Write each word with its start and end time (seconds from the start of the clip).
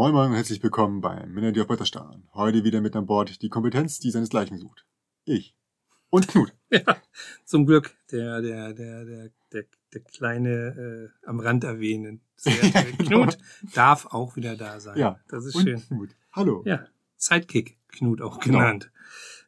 Moin 0.00 0.14
Moin 0.14 0.30
und 0.30 0.34
herzlich 0.34 0.62
willkommen 0.62 1.02
beim 1.02 1.30
Männer, 1.34 1.52
die 1.52 1.60
auf 1.60 1.66
Bretter 1.66 1.84
starren. 1.84 2.26
Heute 2.32 2.64
wieder 2.64 2.80
mit 2.80 2.96
an 2.96 3.04
Bord 3.04 3.42
die 3.42 3.50
Kompetenz, 3.50 3.98
die 3.98 4.10
seinesgleichen 4.10 4.56
sucht. 4.56 4.86
Ich. 5.26 5.54
Und 6.08 6.26
Knut. 6.26 6.54
Ja, 6.70 6.96
zum 7.44 7.66
Glück 7.66 7.94
der, 8.10 8.40
der, 8.40 8.72
der, 8.72 9.04
der, 9.04 9.30
der, 9.52 9.64
der 9.92 10.00
kleine 10.00 11.10
äh, 11.22 11.28
am 11.28 11.38
Rand 11.38 11.64
erwähnen. 11.64 12.22
Ja, 12.46 12.80
genau. 12.96 13.26
Knut 13.26 13.38
darf 13.74 14.06
auch 14.06 14.36
wieder 14.36 14.56
da 14.56 14.80
sein. 14.80 14.96
Ja. 14.96 15.20
Das 15.28 15.44
ist 15.44 15.60
schön. 15.60 15.82
Knut. 15.86 16.16
Hallo. 16.32 16.62
Ja, 16.64 16.86
Sidekick, 17.16 17.76
Knut 17.88 18.22
auch 18.22 18.40
Genau. 18.40 18.60
genannt. 18.60 18.90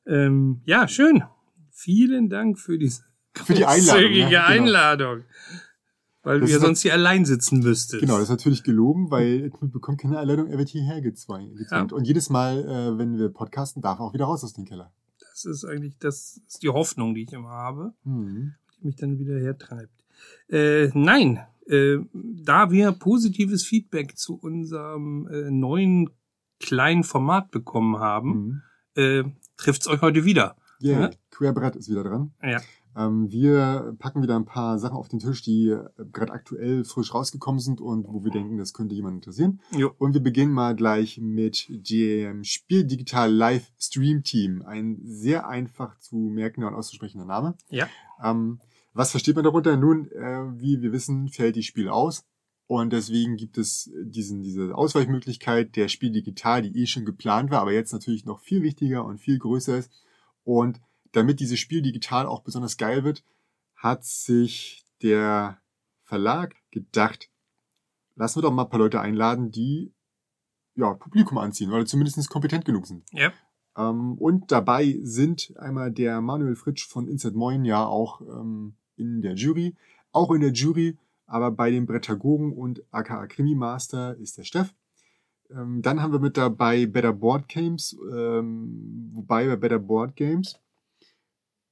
Ähm, 0.04 0.60
ja, 0.66 0.86
schön. 0.86 1.24
Vielen 1.70 2.28
Dank 2.28 2.58
für 2.58 2.76
diese 2.76 3.04
Für 3.32 3.54
die 3.54 3.64
Einladung, 3.64 4.12
ja, 4.12 4.28
genau. 4.28 4.64
Einladung. 4.64 5.24
Weil 6.24 6.40
Das 6.40 6.48
du 6.50 6.54
ja 6.54 6.60
sonst 6.60 6.82
hier 6.82 6.92
allein 6.92 7.24
sitzen 7.24 7.60
müsstest. 7.60 8.00
Genau, 8.00 8.14
das 8.14 8.24
ist 8.24 8.30
natürlich 8.30 8.62
gelogen, 8.62 9.10
weil 9.10 9.50
Knut 9.50 9.72
bekommt 9.72 10.00
keine 10.00 10.18
Einladung, 10.18 10.46
er 10.46 10.58
wird 10.58 10.68
hierher 10.68 11.00
gezwungen. 11.00 11.56
gezwungen. 11.56 11.90
Und 11.92 12.06
jedes 12.06 12.30
Mal, 12.30 12.58
äh, 12.64 12.98
wenn 12.98 13.18
wir 13.18 13.28
podcasten, 13.28 13.82
darf 13.82 13.98
er 13.98 14.04
auch 14.04 14.14
wieder 14.14 14.26
raus 14.26 14.44
aus 14.44 14.52
dem 14.52 14.64
Keller. 14.64 14.92
Das 15.18 15.44
ist 15.44 15.64
eigentlich 15.64 15.98
das 15.98 16.40
ist 16.46 16.62
die 16.62 16.68
Hoffnung, 16.68 17.14
die 17.14 17.22
ich 17.24 17.32
immer 17.32 17.48
habe. 17.50 17.92
Hm. 18.04 18.54
die 18.80 18.86
mich 18.86 18.96
dann 18.96 19.18
wieder 19.18 19.36
hertreibt. 19.38 20.04
Äh, 20.48 20.90
nein, 20.94 21.40
äh, 21.66 21.96
da 22.12 22.70
wir 22.70 22.92
positives 22.92 23.64
Feedback 23.64 24.16
zu 24.16 24.36
unserem 24.38 25.26
äh, 25.28 25.50
neuen 25.50 26.10
kleinen 26.60 27.02
Format 27.02 27.50
bekommen 27.50 27.98
haben, 27.98 28.62
Hm. 28.94 29.24
äh, 29.24 29.24
trifft's 29.56 29.88
euch 29.88 30.00
heute 30.02 30.24
wieder. 30.24 30.56
Yeah, 30.80 31.00
Ja. 31.00 31.10
Querbrett 31.30 31.74
ist 31.76 31.88
wieder 31.88 32.04
dran. 32.04 32.32
Ja. 32.42 32.60
Ähm, 32.96 33.30
wir 33.30 33.94
packen 33.98 34.22
wieder 34.22 34.36
ein 34.36 34.44
paar 34.44 34.78
Sachen 34.78 34.96
auf 34.96 35.08
den 35.08 35.18
Tisch, 35.18 35.42
die 35.42 35.68
äh, 35.68 35.88
gerade 36.12 36.32
aktuell 36.32 36.84
frisch 36.84 37.14
rausgekommen 37.14 37.60
sind 37.60 37.80
und 37.80 38.06
wo 38.08 38.24
wir 38.24 38.30
denken, 38.30 38.58
das 38.58 38.72
könnte 38.72 38.94
jemand 38.94 39.16
interessieren. 39.16 39.60
Jo. 39.70 39.92
Und 39.98 40.14
wir 40.14 40.22
beginnen 40.22 40.52
mal 40.52 40.76
gleich 40.76 41.18
mit 41.18 41.66
dem 41.70 42.44
Spiel 42.44 42.84
Digital 42.84 43.32
Live 43.32 43.72
Stream 43.78 44.22
Team. 44.22 44.62
Ein 44.62 44.98
sehr 45.02 45.48
einfach 45.48 45.98
zu 45.98 46.16
merkender 46.16 46.68
und 46.68 46.74
auszusprechender 46.74 47.26
Name. 47.26 47.56
Ja. 47.70 47.88
Ähm, 48.22 48.60
was 48.94 49.10
versteht 49.10 49.36
man 49.36 49.44
darunter? 49.44 49.76
Nun, 49.76 50.10
äh, 50.10 50.60
wie 50.60 50.82
wir 50.82 50.92
wissen, 50.92 51.28
fällt 51.28 51.56
die 51.56 51.62
Spiel 51.62 51.88
aus. 51.88 52.26
Und 52.66 52.92
deswegen 52.92 53.36
gibt 53.36 53.58
es 53.58 53.90
diesen, 54.02 54.42
diese 54.42 54.74
Ausweichmöglichkeit 54.74 55.76
der 55.76 55.88
Spiel 55.88 56.10
Digital, 56.10 56.62
die 56.62 56.80
eh 56.80 56.86
schon 56.86 57.04
geplant 57.04 57.50
war, 57.50 57.60
aber 57.60 57.72
jetzt 57.72 57.92
natürlich 57.92 58.24
noch 58.24 58.40
viel 58.40 58.62
wichtiger 58.62 59.04
und 59.04 59.18
viel 59.18 59.38
größer 59.38 59.78
ist. 59.78 59.90
Und 60.44 60.80
damit 61.12 61.40
dieses 61.40 61.58
Spiel 61.58 61.82
digital 61.82 62.26
auch 62.26 62.40
besonders 62.40 62.76
geil 62.76 63.04
wird, 63.04 63.24
hat 63.76 64.04
sich 64.04 64.84
der 65.02 65.60
Verlag 66.04 66.54
gedacht, 66.70 67.30
lassen 68.16 68.38
wir 68.38 68.42
doch 68.42 68.52
mal 68.52 68.64
ein 68.64 68.70
paar 68.70 68.80
Leute 68.80 69.00
einladen, 69.00 69.50
die 69.50 69.92
ja, 70.74 70.94
Publikum 70.94 71.38
anziehen 71.38 71.70
oder 71.70 71.84
zumindest 71.86 72.28
kompetent 72.30 72.64
genug 72.64 72.86
sind. 72.86 73.04
Ja. 73.12 73.32
Ähm, 73.76 74.14
und 74.18 74.50
dabei 74.52 74.98
sind 75.02 75.54
einmal 75.58 75.90
der 75.90 76.20
Manuel 76.20 76.56
Fritsch 76.56 76.86
von 76.86 77.08
Inside 77.08 77.36
Moin 77.36 77.64
ja 77.64 77.84
auch 77.84 78.20
ähm, 78.20 78.74
in 78.96 79.22
der 79.22 79.34
Jury. 79.34 79.74
Auch 80.12 80.30
in 80.30 80.42
der 80.42 80.52
Jury, 80.52 80.98
aber 81.26 81.50
bei 81.50 81.70
den 81.70 81.86
Brettagogen 81.86 82.52
und 82.52 82.82
aka 82.90 83.26
Krimi 83.26 83.54
Master 83.54 84.16
ist 84.16 84.36
der 84.36 84.44
Steff. 84.44 84.74
Ähm, 85.50 85.82
dann 85.82 86.02
haben 86.02 86.12
wir 86.12 86.20
mit 86.20 86.36
dabei 86.36 86.86
Better 86.86 87.12
Board 87.12 87.48
Games, 87.48 87.96
ähm, 88.14 89.10
wobei 89.14 89.46
bei 89.46 89.56
Better 89.56 89.78
Board 89.78 90.16
Games 90.16 90.58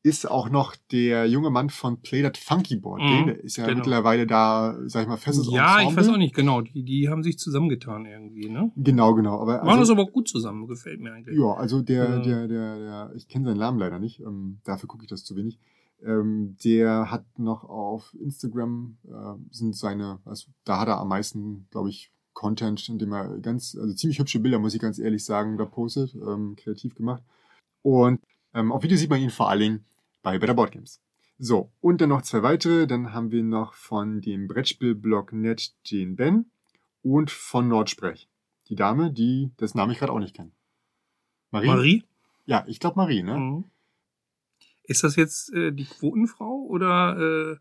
ist 0.03 0.31
auch 0.31 0.49
noch 0.49 0.75
der 0.93 1.27
junge 1.27 1.50
Mann 1.50 1.69
von 1.69 2.00
Play 2.00 2.22
That 2.22 2.38
Funky 2.38 2.77
Board. 2.77 3.03
Mhm, 3.03 3.27
Der 3.27 3.41
ist 3.44 3.56
ja 3.56 3.66
genau. 3.66 3.78
mittlerweile 3.78 4.27
da, 4.27 4.78
sag 4.87 5.03
ich 5.03 5.09
mal, 5.09 5.19
festes 5.19 5.47
Ja, 5.53 5.77
ich 5.77 5.83
Ensemble. 5.88 5.97
weiß 6.06 6.15
auch 6.15 6.16
nicht 6.19 6.34
genau. 6.34 6.62
Die, 6.62 6.83
die 6.83 7.09
haben 7.11 7.22
sich 7.22 7.38
zusammengetan 7.38 8.06
irgendwie, 8.06 8.49
ne? 8.49 8.72
Genau, 8.77 9.15
genau. 9.15 9.41
Aber 9.41 9.59
Machen 9.59 9.66
das 9.81 9.91
also, 9.91 9.93
aber 9.93 10.06
gut 10.06 10.28
zusammen, 10.28 10.66
gefällt 10.66 11.00
mir 11.00 11.12
eigentlich. 11.12 11.38
ja, 11.38 11.53
also 11.53 11.83
der, 11.83 12.05
Ja. 12.05 12.19
der, 12.21 12.49
der, 12.49 12.78
der, 12.78 13.12
ich 13.15 13.28
kenne 13.28 13.44
seinen 13.44 13.59
Namen 13.59 13.78
leider 13.78 13.99
nicht. 13.99 14.21
Ähm, 14.21 14.61
dafür 14.65 14.88
gucke 14.88 15.05
ich 15.05 15.11
das 15.11 15.22
zu 15.25 15.37
wenig. 15.37 15.59
Ähm, 16.03 16.56
der 16.65 17.11
hat 17.11 17.27
noch 17.38 17.65
auf 17.65 18.17
Instagram 18.19 18.97
äh, 19.06 19.34
sind 19.50 19.77
seine, 19.77 20.19
also 20.25 20.47
da 20.65 20.81
hat 20.81 20.88
er 20.88 20.99
am 20.99 21.09
meisten, 21.09 21.67
glaube 21.71 21.91
ich, 21.91 22.11
Content, 22.32 22.88
in 22.88 22.99
dem 22.99 23.12
er 23.12 23.38
ganz, 23.41 23.77
also 23.78 23.93
ziemlich 23.93 24.19
hübsche 24.19 24.38
Bilder, 24.41 24.59
muss 24.59 24.72
ich 24.75 24.81
ganz 24.81 24.99
ehrlich 24.99 25.27
sagen, 25.27 25.59
da 25.59 25.67
postet, 25.67 26.15
ähm, 26.15 26.56
kreativ 26.56 26.94
gemacht. 26.94 27.22
Und 27.82 28.21
ähm, 28.55 28.72
auf 28.72 28.82
Video 28.82 28.97
sieht 28.97 29.11
man 29.11 29.21
ihn 29.21 29.28
vor 29.28 29.50
allen 29.50 29.61
Dingen 29.61 29.84
bei 30.22 30.38
Better 30.38 30.54
Board 30.54 30.72
Games. 30.72 31.00
So, 31.38 31.72
und 31.81 32.00
dann 32.00 32.10
noch 32.10 32.22
zwei 32.22 32.42
weitere. 32.42 32.86
Dann 32.86 33.12
haben 33.12 33.31
wir 33.31 33.42
noch 33.42 33.75
von 33.75 34.20
dem 34.20 34.47
Brettspielblog 34.47 35.32
Net 35.32 35.75
den 35.91 36.16
Ben 36.16 36.50
und 37.03 37.31
von 37.31 37.69
Nordsprech. 37.69 38.28
Die 38.69 38.76
Dame, 38.76 39.12
die, 39.12 39.50
das 39.56 39.75
Name 39.75 39.92
ich 39.92 39.98
gerade 39.98 40.12
auch 40.12 40.19
nicht 40.19 40.36
kenne. 40.36 40.53
Marie? 41.50 41.66
Marie? 41.66 42.04
Ja, 42.44 42.64
ich 42.66 42.78
glaube 42.78 42.97
Marie, 42.97 43.22
ne? 43.22 43.36
Mhm. 43.36 43.64
Ist 44.84 45.04
das 45.04 45.16
jetzt 45.16 45.53
äh, 45.53 45.72
die 45.72 45.86
Quotenfrau 45.86 46.66
oder 46.69 47.16
äh, 47.19 47.56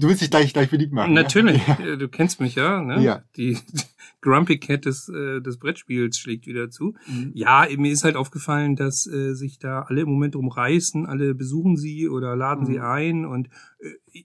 Du 0.00 0.08
willst 0.08 0.22
dich 0.22 0.30
gleich, 0.30 0.52
gleich 0.52 0.70
beliebt 0.70 0.92
machen. 0.92 1.12
Natürlich, 1.12 1.60
Ja? 1.68 1.78
äh, 1.80 1.98
du 1.98 2.08
kennst 2.08 2.40
mich 2.40 2.54
ja, 2.54 2.80
ne? 2.82 3.02
Ja. 3.02 3.24
Die 3.36 3.58
Grumpy 4.20 4.58
Cat 4.58 4.84
des, 4.84 5.08
äh, 5.08 5.40
des 5.40 5.58
Brettspiels 5.58 6.18
schlägt 6.18 6.46
wieder 6.46 6.70
zu. 6.70 6.94
Mhm. 7.06 7.32
Ja, 7.34 7.66
mir 7.76 7.90
ist 7.92 8.04
halt 8.04 8.16
aufgefallen, 8.16 8.76
dass 8.76 9.06
äh, 9.06 9.34
sich 9.34 9.58
da 9.58 9.82
alle 9.82 10.02
im 10.02 10.08
Moment 10.08 10.34
drum 10.34 10.48
reißen, 10.48 11.06
alle 11.06 11.34
besuchen 11.34 11.76
sie 11.76 12.08
oder 12.08 12.36
laden 12.36 12.66
sie 12.66 12.78
Mhm. 12.78 12.82
ein 12.84 13.24
und 13.26 13.48
äh, 13.80 14.22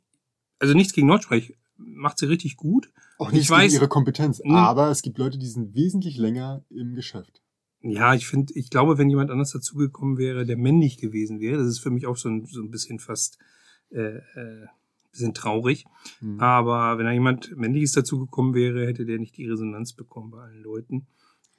also 0.59 0.73
nichts 0.75 0.93
gegen 0.93 1.07
Nordsprech, 1.07 1.55
macht 1.77 2.17
sie 2.19 2.27
richtig 2.27 2.55
gut. 2.55 2.89
Auch 3.17 3.29
Ich 3.29 3.33
nicht 3.39 3.49
gegen 3.49 3.59
weiß- 3.61 3.73
ihre 3.73 3.87
Kompetenz, 3.87 4.41
Mhm. 4.43 4.55
aber 4.55 4.89
es 4.89 5.01
gibt 5.01 5.17
Leute, 5.17 5.37
die 5.37 5.47
sind 5.47 5.75
wesentlich 5.75 6.17
länger 6.17 6.63
im 6.69 6.95
Geschäft. 6.95 7.41
Ja, 7.81 8.13
ich 8.13 8.27
finde, 8.27 8.53
ich 8.55 8.69
glaube, 8.69 8.97
wenn 8.97 9.09
jemand 9.09 9.29
anders 9.29 9.51
dazugekommen 9.51 10.17
wäre, 10.17 10.45
der 10.45 10.55
männlich 10.55 10.97
gewesen 10.97 11.39
wäre, 11.41 11.57
das 11.57 11.67
ist 11.67 11.79
für 11.79 11.89
mich 11.91 12.05
auch 12.05 12.15
so 12.15 12.29
ein, 12.29 12.45
so 12.45 12.61
ein 12.61 12.69
bisschen 12.71 12.99
fast 12.99 13.37
äh, 13.91 13.99
äh, 14.17 14.67
bisschen 15.13 15.33
traurig. 15.33 15.85
Mhm. 16.21 16.39
Aber 16.39 16.97
wenn 16.97 17.05
da 17.05 17.11
jemand 17.11 17.55
männliches 17.55 17.93
dazugekommen 17.93 18.53
wäre, 18.53 18.85
hätte 18.85 19.05
der 19.05 19.19
nicht 19.19 19.37
die 19.37 19.47
Resonanz 19.49 19.93
bekommen 19.93 20.31
bei 20.31 20.39
allen 20.43 20.61
Leuten. 20.61 21.07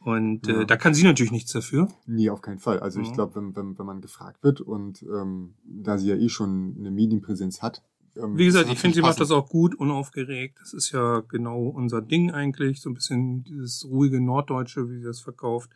Und 0.00 0.46
Ja. 0.46 0.60
äh, 0.60 0.66
da 0.66 0.76
kann 0.76 0.92
sie 0.92 1.04
natürlich 1.04 1.32
nichts 1.32 1.52
dafür. 1.52 1.88
Nee, 2.06 2.28
auf 2.28 2.42
keinen 2.42 2.58
Fall. 2.58 2.80
Also 2.80 3.00
ich 3.00 3.08
Mhm. 3.10 3.14
glaube, 3.14 3.36
wenn, 3.36 3.56
wenn, 3.56 3.78
wenn 3.78 3.86
man 3.86 4.00
gefragt 4.02 4.42
wird 4.42 4.60
und 4.60 5.02
ähm, 5.02 5.54
da 5.64 5.96
sie 5.96 6.08
ja 6.08 6.16
eh 6.16 6.28
schon 6.28 6.76
eine 6.78 6.90
Medienpräsenz 6.90 7.62
hat. 7.62 7.82
Ähm, 8.16 8.36
Wie 8.36 8.44
gesagt, 8.44 8.70
ich 8.70 8.78
finde, 8.78 8.94
sie 8.96 9.00
macht 9.02 9.18
das 9.20 9.30
auch 9.30 9.48
gut, 9.48 9.74
unaufgeregt. 9.74 10.58
Das 10.60 10.72
ist 10.74 10.92
ja 10.92 11.20
genau 11.28 11.66
unser 11.68 12.02
Ding 12.02 12.30
eigentlich. 12.30 12.80
So 12.82 12.90
ein 12.90 12.94
bisschen 12.94 13.44
dieses 13.44 13.86
ruhige 13.88 14.20
Norddeutsche, 14.20 14.88
wie 14.90 14.98
sie 14.98 15.04
das 15.04 15.20
verkauft. 15.20 15.70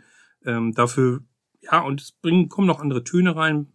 Ähm, 0.45 0.73
dafür, 0.75 1.21
ja, 1.63 1.81
und 1.81 2.01
es 2.01 2.13
bringen, 2.13 2.49
kommen 2.49 2.67
noch 2.69 2.81
andere 2.81 3.03
Töne 3.03 3.35
rein. 3.35 3.67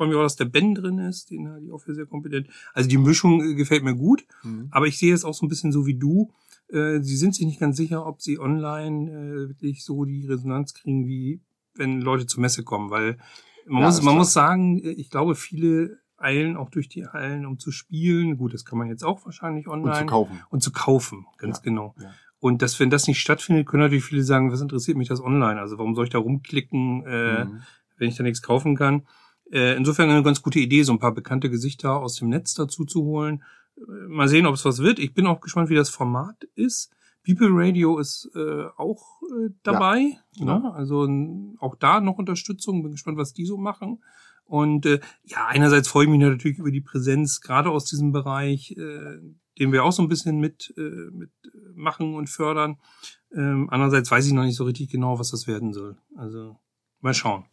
Ich 0.00 0.02
freue 0.02 0.08
mich 0.08 0.16
auch, 0.16 0.22
dass 0.22 0.36
der 0.36 0.46
Ben 0.46 0.74
drin 0.74 0.98
ist, 0.98 1.30
den 1.30 1.46
halte 1.50 1.66
ich 1.66 1.72
auch 1.72 1.82
für 1.82 1.94
sehr 1.94 2.06
kompetent. 2.06 2.48
Also 2.72 2.88
die 2.88 2.96
Mischung 2.96 3.42
äh, 3.42 3.54
gefällt 3.54 3.84
mir 3.84 3.94
gut, 3.94 4.24
Mhm. 4.42 4.68
aber 4.70 4.86
ich 4.86 4.96
sehe 4.96 5.12
es 5.12 5.26
auch 5.26 5.34
so 5.34 5.44
ein 5.44 5.50
bisschen 5.50 5.72
so 5.72 5.84
wie 5.84 5.94
du. 5.98 6.32
Äh, 6.72 7.00
sie 7.02 7.16
sind 7.16 7.34
sich 7.34 7.44
nicht 7.44 7.60
ganz 7.60 7.76
sicher, 7.76 8.06
ob 8.06 8.22
sie 8.22 8.38
online 8.38 9.10
äh, 9.10 9.48
wirklich 9.50 9.84
so 9.84 10.06
die 10.06 10.24
Resonanz 10.26 10.72
kriegen, 10.72 11.06
wie 11.06 11.42
wenn 11.74 12.00
Leute 12.00 12.24
zur 12.24 12.40
Messe 12.40 12.64
kommen, 12.64 12.88
weil 12.90 13.18
man, 13.66 13.82
Ja, 13.82 13.86
muss, 13.88 13.96
man 13.98 14.04
klar. 14.04 14.14
muss 14.16 14.32
sagen, 14.32 14.78
äh, 14.78 14.88
ich 14.92 15.10
glaube, 15.10 15.34
viele 15.34 15.98
eilen 16.16 16.56
auch 16.56 16.70
durch 16.70 16.88
die 16.88 17.06
Hallen, 17.06 17.44
um 17.44 17.58
zu 17.58 17.70
spielen. 17.70 18.38
Gut, 18.38 18.54
das 18.54 18.64
kann 18.64 18.78
man 18.78 18.88
jetzt 18.88 19.04
auch 19.04 19.26
wahrscheinlich 19.26 19.66
Und 19.68 19.80
online. 19.82 19.98
zu 19.98 20.06
kaufen. 20.06 20.40
Und 20.48 20.62
zu 20.62 20.72
kaufen, 20.72 21.26
ganz 21.36 21.58
Ja, 21.58 21.62
genau. 21.64 21.94
ja. 22.00 22.10
Und 22.38 22.62
dass, 22.62 22.80
wenn 22.80 22.88
das 22.88 23.06
nicht 23.06 23.20
stattfindet, 23.20 23.66
können 23.66 23.82
natürlich 23.82 24.04
viele 24.04 24.22
sagen, 24.22 24.50
was 24.50 24.62
interessiert 24.62 24.96
mich 24.96 25.08
das 25.08 25.20
online? 25.22 25.60
Also 25.60 25.76
warum 25.76 25.94
soll 25.94 26.04
ich 26.04 26.10
da 26.10 26.18
rumklicken, 26.18 27.04
äh, 27.06 27.44
Mhm. 27.44 27.60
wenn 27.98 28.08
ich 28.08 28.16
da 28.16 28.22
nichts 28.22 28.40
kaufen 28.40 28.76
kann? 28.76 29.02
Äh, 29.50 29.76
insofern 29.76 30.10
eine 30.10 30.22
ganz 30.22 30.42
gute 30.42 30.60
Idee, 30.60 30.82
so 30.82 30.92
ein 30.92 30.98
paar 30.98 31.14
bekannte 31.14 31.50
Gesichter 31.50 31.96
aus 31.96 32.16
dem 32.16 32.28
Netz 32.28 32.54
dazu 32.54 32.84
zu 32.84 33.02
holen. 33.02 33.42
Äh, 33.76 34.08
mal 34.08 34.28
sehen, 34.28 34.46
ob 34.46 34.54
es 34.54 34.64
was 34.64 34.78
wird. 34.78 34.98
Ich 34.98 35.14
bin 35.14 35.26
auch 35.26 35.40
gespannt, 35.40 35.70
wie 35.70 35.74
das 35.74 35.90
Format 35.90 36.44
ist. 36.54 36.92
People 37.24 37.50
Radio 37.50 37.98
ist 37.98 38.30
äh, 38.34 38.64
auch 38.76 39.22
äh, 39.22 39.50
dabei. 39.62 40.18
genau. 40.36 40.58
ne? 40.58 40.74
Also 40.74 41.06
auch 41.58 41.76
da 41.76 42.00
noch 42.00 42.18
Unterstützung. 42.18 42.82
Bin 42.82 42.92
gespannt, 42.92 43.18
was 43.18 43.32
die 43.32 43.44
so 43.44 43.58
machen. 43.58 44.02
Und 44.44 44.84
äh, 44.84 44.98
ja, 45.24 45.46
einerseits 45.46 45.86
freue 45.86 46.04
ich 46.04 46.10
mich 46.10 46.18
natürlich 46.18 46.58
über 46.58 46.72
die 46.72 46.80
Präsenz, 46.80 47.40
gerade 47.40 47.70
aus 47.70 47.84
diesem 47.84 48.10
Bereich, 48.10 48.72
äh, 48.72 49.18
den 49.60 49.72
wir 49.72 49.84
auch 49.84 49.92
so 49.92 50.02
ein 50.02 50.08
bisschen 50.08 50.40
mit, 50.40 50.74
äh, 50.76 51.10
mit 51.12 51.30
äh, 51.44 51.48
machen 51.74 52.14
und 52.14 52.28
fördern. 52.28 52.78
Ähm, 53.32 53.68
andererseits 53.70 54.10
weiß 54.10 54.26
ich 54.26 54.32
noch 54.32 54.42
nicht 54.42 54.56
so 54.56 54.64
richtig 54.64 54.90
genau, 54.90 55.20
was 55.20 55.30
das 55.30 55.46
werden 55.46 55.72
soll. 55.72 55.96
Also 56.16 56.58
mal 57.00 57.14
schauen. 57.14 57.44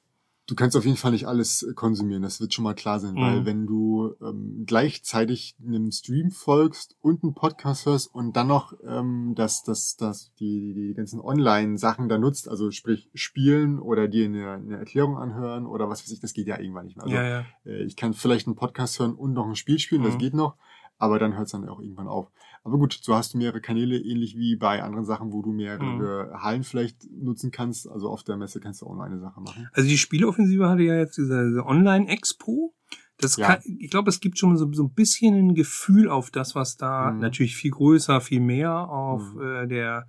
Du 0.48 0.56
kannst 0.56 0.78
auf 0.78 0.86
jeden 0.86 0.96
Fall 0.96 1.12
nicht 1.12 1.28
alles 1.28 1.62
äh, 1.64 1.74
konsumieren, 1.74 2.24
das 2.24 2.40
wird 2.40 2.54
schon 2.54 2.64
mal 2.64 2.74
klar 2.74 3.00
sein, 3.02 3.16
Mhm. 3.16 3.20
weil 3.22 3.46
wenn 3.46 3.66
du 3.68 4.14
ähm, 4.22 4.64
gleichzeitig 4.66 5.58
einem 5.62 5.92
Stream 5.92 6.32
folgst 6.32 6.96
und 7.02 7.22
einen 7.22 7.34
Podcast 7.34 7.86
hörst 7.86 8.14
und 8.16 8.38
dann 8.38 8.48
noch 8.48 8.74
ähm, 8.88 9.34
das, 9.36 9.64
das, 9.64 9.98
das, 9.98 10.32
die, 10.40 10.74
die 10.74 10.94
ganzen 10.96 11.20
Online-Sachen 11.20 12.08
da 12.08 12.18
nutzt, 12.18 12.48
also 12.48 12.72
sprich 12.72 13.10
spielen 13.14 13.78
oder 13.80 14.08
dir 14.08 14.26
eine, 14.26 14.52
eine 14.52 14.78
Erklärung 14.78 15.18
anhören 15.18 15.66
oder 15.66 15.90
was 15.90 16.02
weiß 16.04 16.12
ich, 16.12 16.22
das 16.22 16.32
geht 16.34 16.48
ja 16.48 16.58
irgendwann 16.60 16.86
nicht 16.86 16.96
mehr. 16.96 17.04
Also 17.06 17.16
ja, 17.16 17.28
ja. 17.28 17.46
äh, 17.66 17.84
ich 17.84 17.98
kann 17.98 18.14
vielleicht 18.14 18.48
einen 18.48 18.56
Podcast 18.56 19.00
hören 19.00 19.16
und 19.16 19.34
noch 19.34 19.48
ein 19.48 19.56
Spiel 19.58 19.80
spielen, 19.80 20.04
das 20.04 20.14
Mhm. 20.14 20.20
geht 20.20 20.34
noch, 20.34 20.56
aber 20.98 21.20
dann 21.20 21.36
hört 21.36 21.46
es 21.46 21.52
dann 21.52 21.68
auch 21.68 21.80
irgendwann 21.80 22.08
auf. 22.08 22.32
Aber 22.64 22.78
gut, 22.78 23.00
so 23.02 23.16
hast 23.16 23.34
du 23.34 23.38
mehrere 23.38 23.62
Kanäle, 23.62 23.98
ähnlich 23.98 24.36
wie 24.36 24.56
bei 24.56 24.84
anderen 24.84 25.06
Sachen, 25.06 25.32
wo 25.32 25.42
du 25.42 25.52
mehrere 25.52 26.32
mhm. 26.34 26.42
Hallen 26.42 26.64
vielleicht 26.64 27.10
nutzen 27.12 27.52
kannst. 27.52 27.88
Also 27.88 28.10
auf 28.10 28.24
der 28.24 28.36
Messe 28.38 28.60
kannst 28.60 28.82
du 28.82 28.88
auch 28.88 28.94
nur 28.94 29.04
eine 29.04 29.20
Sache 29.20 29.40
machen. 29.40 29.70
Also 29.74 29.88
die 29.88 29.98
Spieleoffensive 29.98 30.68
hatte 30.68 30.84
ja 30.84 30.96
jetzt 30.96 31.18
diese, 31.18 31.64
Online-Expo. 31.66 32.74
Das 33.20 33.38
ja. 33.38 33.48
kann, 33.48 33.62
ich 33.64 33.90
glaube, 33.90 34.10
es 34.10 34.20
gibt 34.20 34.38
schon 34.38 34.58
so, 34.58 34.72
so 34.74 34.84
ein 34.84 34.94
bisschen 34.94 35.36
ein 35.36 35.56
Gefühl 35.56 36.10
auf 36.10 36.30
das, 36.30 36.56
was 36.56 36.78
da 36.78 37.12
mhm. 37.12 37.20
natürlich 37.20 37.56
viel 37.56 37.72
größer, 37.72 38.22
viel 38.22 38.42
mehr 38.42 38.74
auf 38.90 39.34
mhm. 39.34 39.42
äh, 39.42 39.68
der 39.68 40.08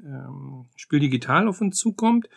ähm, 0.00 0.66
Spiel 0.76 1.00
digital 1.00 1.48
auf 1.48 1.60
uns 1.60 1.76
zukommt. 1.76 2.28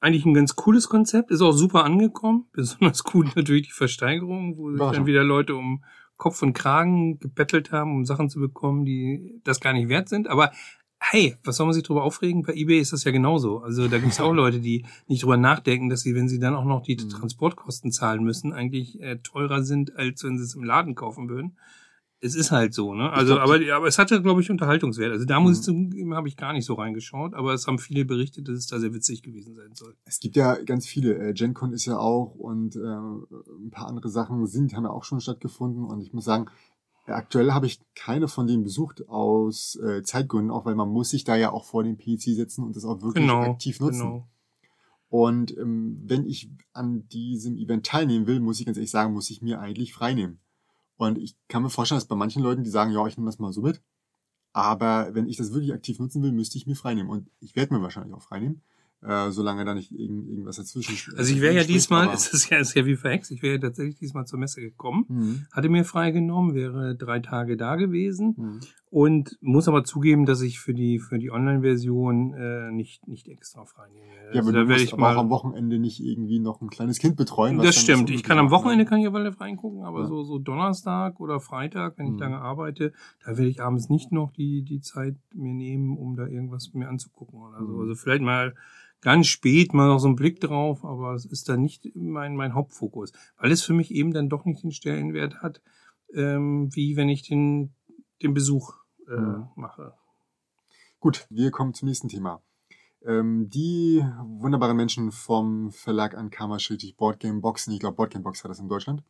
Eigentlich 0.00 0.24
ein 0.24 0.34
ganz 0.34 0.54
cooles 0.54 0.88
Konzept, 0.88 1.32
ist 1.32 1.42
auch 1.42 1.52
super 1.52 1.84
angekommen. 1.84 2.46
Besonders 2.52 3.02
cool 3.12 3.28
natürlich 3.34 3.66
die 3.66 3.72
Versteigerung, 3.72 4.56
wo 4.56 4.70
sich 4.70 4.80
dann 4.80 5.06
wieder 5.06 5.24
Leute 5.24 5.54
um 5.54 5.84
Kopf 6.18 6.42
und 6.42 6.52
Kragen 6.52 7.18
gebettelt 7.18 7.72
haben, 7.72 7.94
um 7.94 8.04
Sachen 8.04 8.28
zu 8.28 8.38
bekommen, 8.38 8.84
die 8.84 9.40
das 9.44 9.60
gar 9.60 9.72
nicht 9.72 9.88
wert 9.88 10.08
sind. 10.08 10.28
Aber 10.28 10.52
hey, 11.00 11.36
was 11.44 11.56
soll 11.56 11.66
man 11.66 11.74
sich 11.74 11.84
drüber 11.84 12.02
aufregen? 12.02 12.42
Bei 12.42 12.52
eBay 12.52 12.80
ist 12.80 12.92
das 12.92 13.04
ja 13.04 13.12
genauso. 13.12 13.60
Also 13.60 13.88
da 13.88 13.98
gibt 13.98 14.12
es 14.12 14.20
auch 14.20 14.32
Leute, 14.34 14.60
die 14.60 14.84
nicht 15.06 15.22
drüber 15.22 15.36
nachdenken, 15.36 15.88
dass 15.88 16.02
sie, 16.02 16.14
wenn 16.14 16.28
sie 16.28 16.38
dann 16.38 16.54
auch 16.54 16.64
noch 16.64 16.82
die 16.82 16.96
mhm. 16.96 17.08
Transportkosten 17.08 17.92
zahlen 17.92 18.22
müssen, 18.22 18.52
eigentlich 18.52 19.00
äh, 19.00 19.16
teurer 19.18 19.62
sind, 19.62 19.96
als 19.96 20.22
wenn 20.24 20.36
sie 20.36 20.44
es 20.44 20.54
im 20.54 20.64
Laden 20.64 20.94
kaufen 20.94 21.28
würden 21.28 21.56
es 22.20 22.34
ist 22.34 22.50
halt 22.50 22.74
so, 22.74 22.94
ne? 22.94 23.12
Also, 23.12 23.38
aber, 23.38 23.60
aber 23.72 23.86
es 23.86 23.98
hatte, 23.98 24.20
glaube 24.22 24.40
ich, 24.40 24.50
Unterhaltungswert. 24.50 25.12
Also 25.12 25.24
da 25.24 25.38
muss 25.38 25.50
mhm. 25.50 25.58
ich 25.58 25.62
zugeben, 25.62 26.14
habe 26.14 26.28
ich 26.28 26.36
gar 26.36 26.52
nicht 26.52 26.64
so 26.64 26.74
reingeschaut, 26.74 27.34
aber 27.34 27.54
es 27.54 27.66
haben 27.66 27.78
viele 27.78 28.04
berichtet, 28.04 28.48
dass 28.48 28.56
es 28.56 28.66
da 28.66 28.80
sehr 28.80 28.92
witzig 28.92 29.22
gewesen 29.22 29.54
sein 29.54 29.74
soll. 29.74 29.94
Es 30.04 30.18
gibt 30.18 30.34
ja 30.36 30.54
ganz 30.62 30.86
viele. 30.86 31.14
Äh, 31.16 31.32
GenCon 31.32 31.72
ist 31.72 31.84
ja 31.84 31.98
auch 31.98 32.34
und 32.34 32.74
äh, 32.76 32.80
ein 32.80 33.70
paar 33.70 33.86
andere 33.86 34.08
Sachen 34.08 34.44
sind, 34.46 34.74
haben 34.74 34.84
ja 34.84 34.90
auch 34.90 35.04
schon 35.04 35.20
stattgefunden. 35.20 35.84
Und 35.84 36.00
ich 36.00 36.12
muss 36.12 36.24
sagen, 36.24 36.46
aktuell 37.06 37.52
habe 37.52 37.66
ich 37.66 37.80
keine 37.94 38.26
von 38.26 38.46
denen 38.46 38.64
besucht 38.64 39.08
aus 39.08 39.76
äh, 39.76 40.02
Zeitgründen, 40.02 40.50
auch 40.50 40.64
weil 40.64 40.74
man 40.74 40.88
muss 40.88 41.10
sich 41.10 41.22
da 41.22 41.36
ja 41.36 41.52
auch 41.52 41.64
vor 41.64 41.84
den 41.84 41.98
PC 41.98 42.34
setzen 42.34 42.64
und 42.64 42.74
das 42.74 42.84
auch 42.84 43.00
wirklich 43.00 43.24
genau, 43.24 43.42
aktiv 43.42 43.78
nutzen. 43.78 44.00
Genau. 44.00 44.28
Und 45.08 45.56
ähm, 45.56 46.02
wenn 46.04 46.26
ich 46.26 46.50
an 46.72 47.08
diesem 47.08 47.56
Event 47.56 47.86
teilnehmen 47.86 48.26
will, 48.26 48.40
muss 48.40 48.60
ich 48.60 48.66
ganz 48.66 48.76
ehrlich 48.76 48.90
sagen, 48.90 49.14
muss 49.14 49.30
ich 49.30 49.40
mir 49.40 49.60
eigentlich 49.60 49.94
freinehmen. 49.94 50.40
Und 50.98 51.16
ich 51.16 51.36
kann 51.48 51.62
mir 51.62 51.70
vorstellen, 51.70 51.96
dass 51.96 52.08
bei 52.08 52.16
manchen 52.16 52.42
Leuten, 52.42 52.64
die 52.64 52.70
sagen, 52.70 52.92
ja, 52.92 53.06
ich 53.06 53.16
nehme 53.16 53.28
das 53.28 53.38
mal 53.38 53.52
so 53.52 53.62
mit. 53.62 53.80
Aber 54.52 55.14
wenn 55.14 55.28
ich 55.28 55.36
das 55.36 55.52
wirklich 55.52 55.72
aktiv 55.72 55.98
nutzen 55.98 56.22
will, 56.22 56.32
müsste 56.32 56.58
ich 56.58 56.66
mir 56.66 56.76
freinehmen. 56.76 57.10
Und 57.10 57.30
ich 57.40 57.56
werde 57.56 57.72
mir 57.72 57.80
wahrscheinlich 57.80 58.14
auch 58.14 58.22
freinehmen 58.22 58.62
äh, 59.02 59.30
solange 59.30 59.64
da 59.64 59.74
nicht 59.74 59.92
irgend, 59.92 60.28
irgendwas 60.28 60.56
dazwischen 60.56 61.16
Also 61.16 61.32
ich 61.32 61.40
wäre 61.40 61.54
ja 61.54 61.64
diesmal, 61.64 62.12
es 62.12 62.32
ist 62.32 62.50
ja, 62.50 62.58
ist 62.58 62.74
ja 62.74 62.84
wie 62.84 62.96
verhext, 62.96 63.30
ich 63.30 63.42
wäre 63.42 63.54
ja 63.54 63.60
tatsächlich 63.60 63.96
diesmal 63.96 64.26
zur 64.26 64.38
Messe 64.38 64.60
gekommen, 64.60 65.04
mhm. 65.08 65.46
hatte 65.52 65.68
mir 65.68 65.84
freigenommen, 65.84 66.54
wäre 66.54 66.96
drei 66.96 67.20
Tage 67.20 67.56
da 67.56 67.76
gewesen 67.76 68.34
mhm. 68.36 68.60
Und 68.90 69.36
muss 69.40 69.68
aber 69.68 69.84
zugeben, 69.84 70.26
dass 70.26 70.40
ich 70.40 70.58
für 70.60 70.74
die 70.74 70.98
für 70.98 71.18
die 71.18 71.30
Online-Version 71.30 72.34
äh, 72.34 72.70
nicht 72.70 73.06
nicht 73.06 73.28
extra 73.28 73.64
freinehme. 73.64 74.06
Ja, 74.06 74.28
also 74.28 74.40
aber 74.40 74.52
da 74.52 74.68
werde 74.68 74.82
ich 74.82 74.96
mal 74.96 75.14
auch 75.14 75.20
am 75.20 75.30
Wochenende 75.30 75.78
nicht 75.78 76.00
irgendwie 76.00 76.38
noch 76.38 76.60
ein 76.60 76.70
kleines 76.70 76.98
Kind 76.98 77.16
betreuen. 77.16 77.58
Das 77.58 77.76
stimmt. 77.76 78.10
Ich 78.10 78.22
kann 78.22 78.38
am 78.38 78.50
Wochenende 78.50 78.84
kann 78.84 78.98
ich 78.98 79.04
ja 79.04 79.12
weiter 79.12 79.38
reingucken, 79.40 79.82
aber 79.82 80.00
ja. 80.00 80.06
so 80.06 80.22
so 80.22 80.38
Donnerstag 80.38 81.20
oder 81.20 81.40
Freitag, 81.40 81.98
wenn 81.98 82.06
ich 82.06 82.12
mhm. 82.12 82.18
lange 82.18 82.38
arbeite, 82.38 82.92
da 83.24 83.36
werde 83.36 83.48
ich 83.48 83.62
abends 83.62 83.88
nicht 83.88 84.12
noch 84.12 84.32
die 84.32 84.62
die 84.62 84.80
Zeit 84.80 85.16
mir 85.34 85.54
nehmen, 85.54 85.96
um 85.96 86.16
da 86.16 86.26
irgendwas 86.26 86.72
mir 86.72 86.88
anzugucken 86.88 87.40
oder 87.40 87.64
so. 87.64 87.74
Mhm. 87.74 87.80
Also 87.80 87.94
vielleicht 87.94 88.22
mal 88.22 88.54
ganz 89.00 89.26
spät 89.26 89.74
mal 89.74 89.88
noch 89.88 89.98
so 89.98 90.08
einen 90.08 90.16
Blick 90.16 90.40
drauf, 90.40 90.84
aber 90.84 91.14
es 91.14 91.24
ist 91.24 91.48
dann 91.48 91.62
nicht 91.62 91.94
mein, 91.94 92.36
mein 92.36 92.54
Hauptfokus, 92.54 93.12
weil 93.38 93.52
es 93.52 93.62
für 93.62 93.74
mich 93.74 93.92
eben 93.92 94.12
dann 94.12 94.28
doch 94.28 94.44
nicht 94.44 94.62
den 94.62 94.72
Stellenwert 94.72 95.42
hat, 95.42 95.60
ähm, 96.14 96.74
wie 96.74 96.96
wenn 96.96 97.08
ich 97.08 97.22
den, 97.22 97.74
den 98.22 98.34
Besuch 98.34 98.74
äh, 99.08 99.12
mhm. 99.12 99.48
mache. 99.56 99.94
Gut, 101.00 101.26
wir 101.30 101.50
kommen 101.50 101.74
zum 101.74 101.88
nächsten 101.88 102.08
Thema. 102.08 102.42
Ähm, 103.04 103.48
die 103.48 104.04
wunderbaren 104.22 104.76
Menschen 104.76 105.12
vom 105.12 105.70
Verlag 105.70 106.16
Ankama 106.16 106.58
Schrittich 106.58 106.96
Boardgame 106.96 107.40
Boxen, 107.40 107.72
ich 107.72 107.80
glaube 107.80 107.96
Boardgame 107.96 108.24
Box 108.24 108.42
hat 108.42 108.50
das 108.50 108.58
in 108.58 108.68
Deutschland. 108.68 109.04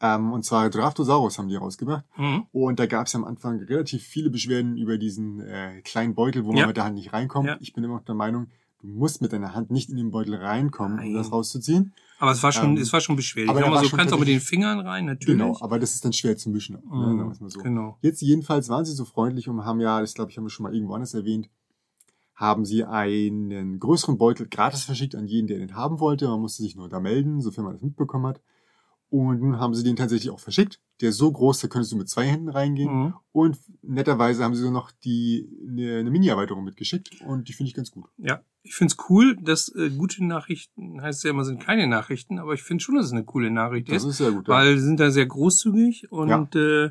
Ähm, 0.00 0.32
und 0.32 0.44
zwar 0.44 0.68
Draftosaurus 0.68 1.38
haben 1.38 1.48
die 1.48 1.56
rausgebracht. 1.56 2.04
Mhm. 2.16 2.46
Und 2.52 2.78
da 2.78 2.86
gab 2.86 3.06
es 3.06 3.14
am 3.14 3.24
Anfang 3.24 3.60
relativ 3.60 4.02
viele 4.02 4.28
Beschwerden 4.28 4.76
über 4.76 4.98
diesen 4.98 5.40
äh, 5.40 5.80
kleinen 5.82 6.14
Beutel, 6.14 6.44
wo 6.44 6.50
ja. 6.50 6.60
man 6.60 6.68
mit 6.68 6.76
der 6.76 6.84
Hand 6.84 6.96
nicht 6.96 7.12
reinkommt. 7.12 7.48
Ja. 7.48 7.56
Ich 7.60 7.72
bin 7.72 7.84
immer 7.84 7.94
noch 7.94 8.04
der 8.04 8.14
Meinung, 8.14 8.50
Du 8.84 8.90
musst 8.90 9.22
mit 9.22 9.32
deiner 9.32 9.54
Hand 9.54 9.70
nicht 9.70 9.88
in 9.88 9.96
den 9.96 10.10
Beutel 10.10 10.34
reinkommen, 10.34 10.98
Nein. 10.98 11.08
um 11.08 11.14
das 11.14 11.32
rauszuziehen. 11.32 11.94
Aber 12.18 12.32
es 12.32 12.42
war 12.42 12.52
schon, 12.52 12.76
ähm, 12.76 12.82
es 12.82 12.92
war 12.92 13.00
schon 13.00 13.16
beschwerlich. 13.16 13.50
Aber 13.50 13.66
mal, 13.70 13.82
so 13.82 13.96
kannst 13.96 14.12
auch 14.12 14.18
mit 14.18 14.28
den 14.28 14.40
Fingern 14.40 14.80
rein, 14.80 15.06
natürlich. 15.06 15.40
Genau, 15.40 15.56
aber 15.62 15.78
das 15.78 15.94
ist 15.94 16.04
dann 16.04 16.12
schwer 16.12 16.36
zu 16.36 16.50
mischen. 16.50 16.74
Ne, 16.74 16.82
mhm, 16.90 17.16
mal 17.16 17.34
so. 17.50 17.60
Genau. 17.60 17.96
Jetzt 18.02 18.20
jedenfalls 18.20 18.68
waren 18.68 18.84
sie 18.84 18.92
so 18.92 19.06
freundlich 19.06 19.48
und 19.48 19.64
haben 19.64 19.80
ja, 19.80 20.02
das 20.02 20.12
glaube 20.12 20.30
ich, 20.30 20.36
haben 20.36 20.44
wir 20.44 20.50
schon 20.50 20.64
mal 20.64 20.74
irgendwo 20.74 20.92
anders 20.92 21.14
erwähnt, 21.14 21.48
haben 22.34 22.66
sie 22.66 22.84
einen 22.84 23.78
größeren 23.78 24.18
Beutel 24.18 24.48
gratis 24.48 24.84
verschickt 24.84 25.14
an 25.14 25.24
jeden, 25.26 25.46
der 25.46 25.58
den 25.58 25.74
haben 25.74 25.98
wollte. 25.98 26.28
Man 26.28 26.40
musste 26.40 26.62
sich 26.62 26.76
nur 26.76 26.90
da 26.90 27.00
melden, 27.00 27.40
sofern 27.40 27.64
man 27.64 27.72
das 27.72 27.82
mitbekommen 27.82 28.26
hat. 28.26 28.42
Und 29.10 29.40
nun 29.40 29.60
haben 29.60 29.74
sie 29.74 29.84
den 29.84 29.96
tatsächlich 29.96 30.30
auch 30.30 30.40
verschickt. 30.40 30.80
Der 31.00 31.10
ist 31.10 31.18
so 31.18 31.30
groß, 31.30 31.60
da 31.60 31.68
könntest 31.68 31.92
du 31.92 31.96
mit 31.96 32.08
zwei 32.08 32.26
Händen 32.26 32.48
reingehen. 32.48 32.92
Mhm. 32.92 33.14
Und 33.32 33.58
netterweise 33.82 34.42
haben 34.42 34.54
sie 34.54 34.62
so 34.62 34.70
noch 34.70 34.90
die 34.90 35.48
eine, 35.68 35.98
eine 35.98 36.10
Mini-Erweiterung 36.10 36.64
mitgeschickt 36.64 37.20
und 37.20 37.48
die 37.48 37.52
finde 37.52 37.68
ich 37.68 37.74
ganz 37.74 37.90
gut. 37.90 38.06
Ja, 38.16 38.42
ich 38.62 38.74
finde 38.74 38.92
es 38.92 39.08
cool, 39.08 39.36
dass 39.36 39.68
äh, 39.76 39.90
gute 39.90 40.24
Nachrichten, 40.24 41.00
heißt 41.00 41.22
ja 41.24 41.30
immer, 41.30 41.44
sind 41.44 41.62
keine 41.62 41.86
Nachrichten, 41.86 42.38
aber 42.38 42.54
ich 42.54 42.62
finde 42.62 42.82
schon, 42.82 42.96
dass 42.96 43.06
es 43.06 43.12
eine 43.12 43.24
coole 43.24 43.50
Nachricht 43.50 43.88
das 43.88 43.98
ist. 43.98 44.04
Das 44.04 44.10
ist 44.12 44.18
sehr 44.18 44.32
gut. 44.32 44.48
Ja. 44.48 44.54
Weil 44.54 44.76
sie 44.78 44.84
sind 44.84 44.98
da 44.98 45.10
sehr 45.10 45.26
großzügig 45.26 46.10
und 46.10 46.28
ja, 46.28 46.48
äh, 46.54 46.90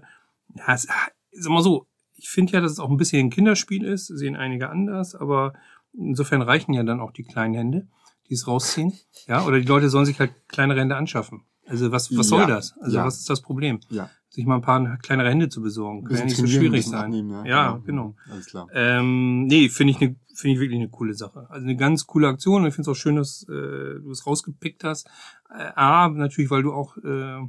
ja 0.56 0.74
es, 0.74 0.88
sag 1.32 1.52
mal 1.52 1.64
so, 1.64 1.88
ich 2.16 2.30
finde 2.30 2.54
ja, 2.54 2.62
dass 2.62 2.72
es 2.72 2.80
auch 2.80 2.90
ein 2.90 2.98
bisschen 2.98 3.28
ein 3.28 3.32
Kinderspiel 3.32 3.84
ist, 3.84 4.08
sehen 4.08 4.36
einige 4.36 4.70
anders, 4.70 5.16
aber 5.16 5.54
insofern 5.94 6.42
reichen 6.42 6.74
ja 6.74 6.84
dann 6.84 7.02
auch 7.02 7.12
die 7.12 7.24
kleinen 7.24 7.54
Hände, 7.54 7.88
die 8.30 8.36
es 8.36 8.48
rausziehen. 8.48 8.94
Ja, 9.28 9.46
oder 9.46 9.60
die 9.60 9.68
Leute 9.68 9.90
sollen 9.90 10.06
sich 10.06 10.20
halt 10.20 10.32
kleinere 10.48 10.80
Hände 10.80 10.96
anschaffen. 10.96 11.44
Also 11.66 11.92
was, 11.92 12.16
was 12.16 12.28
soll 12.28 12.42
ja, 12.42 12.48
das? 12.48 12.74
Also 12.80 12.98
ja. 12.98 13.06
was 13.06 13.20
ist 13.20 13.30
das 13.30 13.42
Problem? 13.42 13.80
Ja. 13.90 14.10
Sich 14.30 14.46
mal 14.46 14.56
ein 14.56 14.62
paar 14.62 14.98
kleinere 14.98 15.30
Hände 15.30 15.48
zu 15.48 15.62
besorgen. 15.62 16.04
Kann 16.04 16.18
ja 16.18 16.26
nicht 16.26 16.36
so 16.36 16.48
schwierig 16.48 16.86
sein. 16.86 17.06
Abnehmen, 17.06 17.32
ja, 17.32 17.46
ja 17.46 17.82
genau. 17.86 18.16
Alles 18.30 18.48
klar. 18.48 18.68
Ähm, 18.74 19.46
nee, 19.46 19.70
finde 19.70 19.92
ich, 19.92 20.00
ne, 20.00 20.16
finde 20.34 20.56
ich 20.56 20.60
wirklich 20.60 20.80
eine 20.80 20.90
coole 20.90 21.14
Sache. 21.14 21.48
Also 21.50 21.66
eine 21.66 21.76
ganz 21.76 22.08
coole 22.08 22.28
Aktion 22.28 22.64
und 22.64 22.68
ich 22.68 22.74
finde 22.74 22.90
es 22.90 22.98
auch 22.98 23.00
schön, 23.00 23.16
dass 23.16 23.44
äh, 23.44 24.00
du 24.02 24.12
es 24.12 24.26
rausgepickt 24.26 24.84
hast. 24.84 25.08
Äh, 25.50 25.72
A, 25.76 26.10
natürlich, 26.10 26.52
weil 26.52 26.64
du 26.64 26.74
auch 26.74 26.98
äh, 26.98 27.48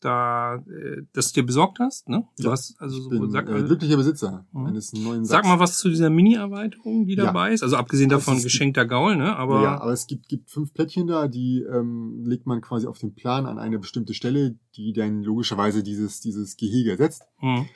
da 0.00 0.56
äh, 0.56 1.02
das 1.12 1.32
dir 1.32 1.44
besorgt 1.44 1.78
hast, 1.78 2.08
ne? 2.08 2.24
Du 2.38 2.44
ja, 2.44 2.50
hast 2.52 2.74
also 2.78 3.00
so 3.00 3.10
bin, 3.10 3.30
sag, 3.30 3.48
äh, 3.48 3.62
glücklicher 3.62 3.96
Besitzer 3.96 4.46
mhm. 4.52 4.66
eines 4.66 4.92
neuen 4.92 5.24
Satzes. 5.24 5.28
Sag 5.28 5.44
mal 5.44 5.60
was 5.60 5.78
zu 5.78 5.88
dieser 5.88 6.10
Mini-Erweiterung, 6.10 7.06
die 7.06 7.16
dabei 7.16 7.48
ja. 7.48 7.54
ist. 7.54 7.62
Also 7.62 7.76
abgesehen 7.76 8.08
davon 8.08 8.34
also 8.34 8.44
geschenkter 8.44 8.86
Gaul, 8.86 9.16
ne? 9.16 9.36
Aber 9.36 9.62
ja, 9.62 9.80
aber 9.80 9.92
es 9.92 10.06
gibt 10.06 10.28
gibt 10.28 10.50
fünf 10.50 10.72
Plättchen 10.72 11.06
da, 11.06 11.28
die 11.28 11.62
ähm, 11.62 12.24
legt 12.24 12.46
man 12.46 12.60
quasi 12.60 12.86
auf 12.86 12.98
den 12.98 13.14
Plan 13.14 13.46
an 13.46 13.58
eine 13.58 13.78
bestimmte 13.78 14.14
Stelle, 14.14 14.56
die 14.76 14.92
dann 14.92 15.22
logischerweise 15.22 15.82
dieses 15.82 16.20
dieses 16.20 16.56
Gehege 16.56 16.92
ersetzt. 16.92 17.22
Mhm. 17.40 17.66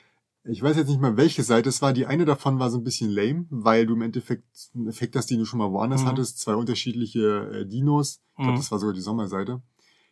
Ich 0.47 0.61
weiß 0.61 0.77
jetzt 0.77 0.89
nicht 0.89 1.01
mal, 1.01 1.17
welche 1.17 1.41
Seite 1.41 1.69
es 1.69 1.81
war. 1.81 1.91
Die 1.91 2.05
eine 2.05 2.23
davon 2.23 2.59
war 2.59 2.69
so 2.69 2.77
ein 2.77 2.83
bisschen 2.83 3.09
lame, 3.09 3.47
weil 3.49 3.87
du 3.87 3.95
im 3.95 4.03
Endeffekt 4.03 4.45
einen 4.75 4.87
Effekt 4.87 5.15
hast, 5.15 5.31
den 5.31 5.39
du 5.39 5.45
schon 5.45 5.57
mal 5.57 5.71
woanders 5.71 6.03
mhm. 6.03 6.07
hattest. 6.07 6.39
Zwei 6.39 6.53
unterschiedliche 6.53 7.49
äh, 7.51 7.65
Dinos. 7.65 8.21
Ich 8.31 8.35
glaube, 8.35 8.51
mhm. 8.51 8.57
das 8.57 8.71
war 8.71 8.77
sogar 8.77 8.93
die 8.93 9.01
Sommerseite. 9.01 9.61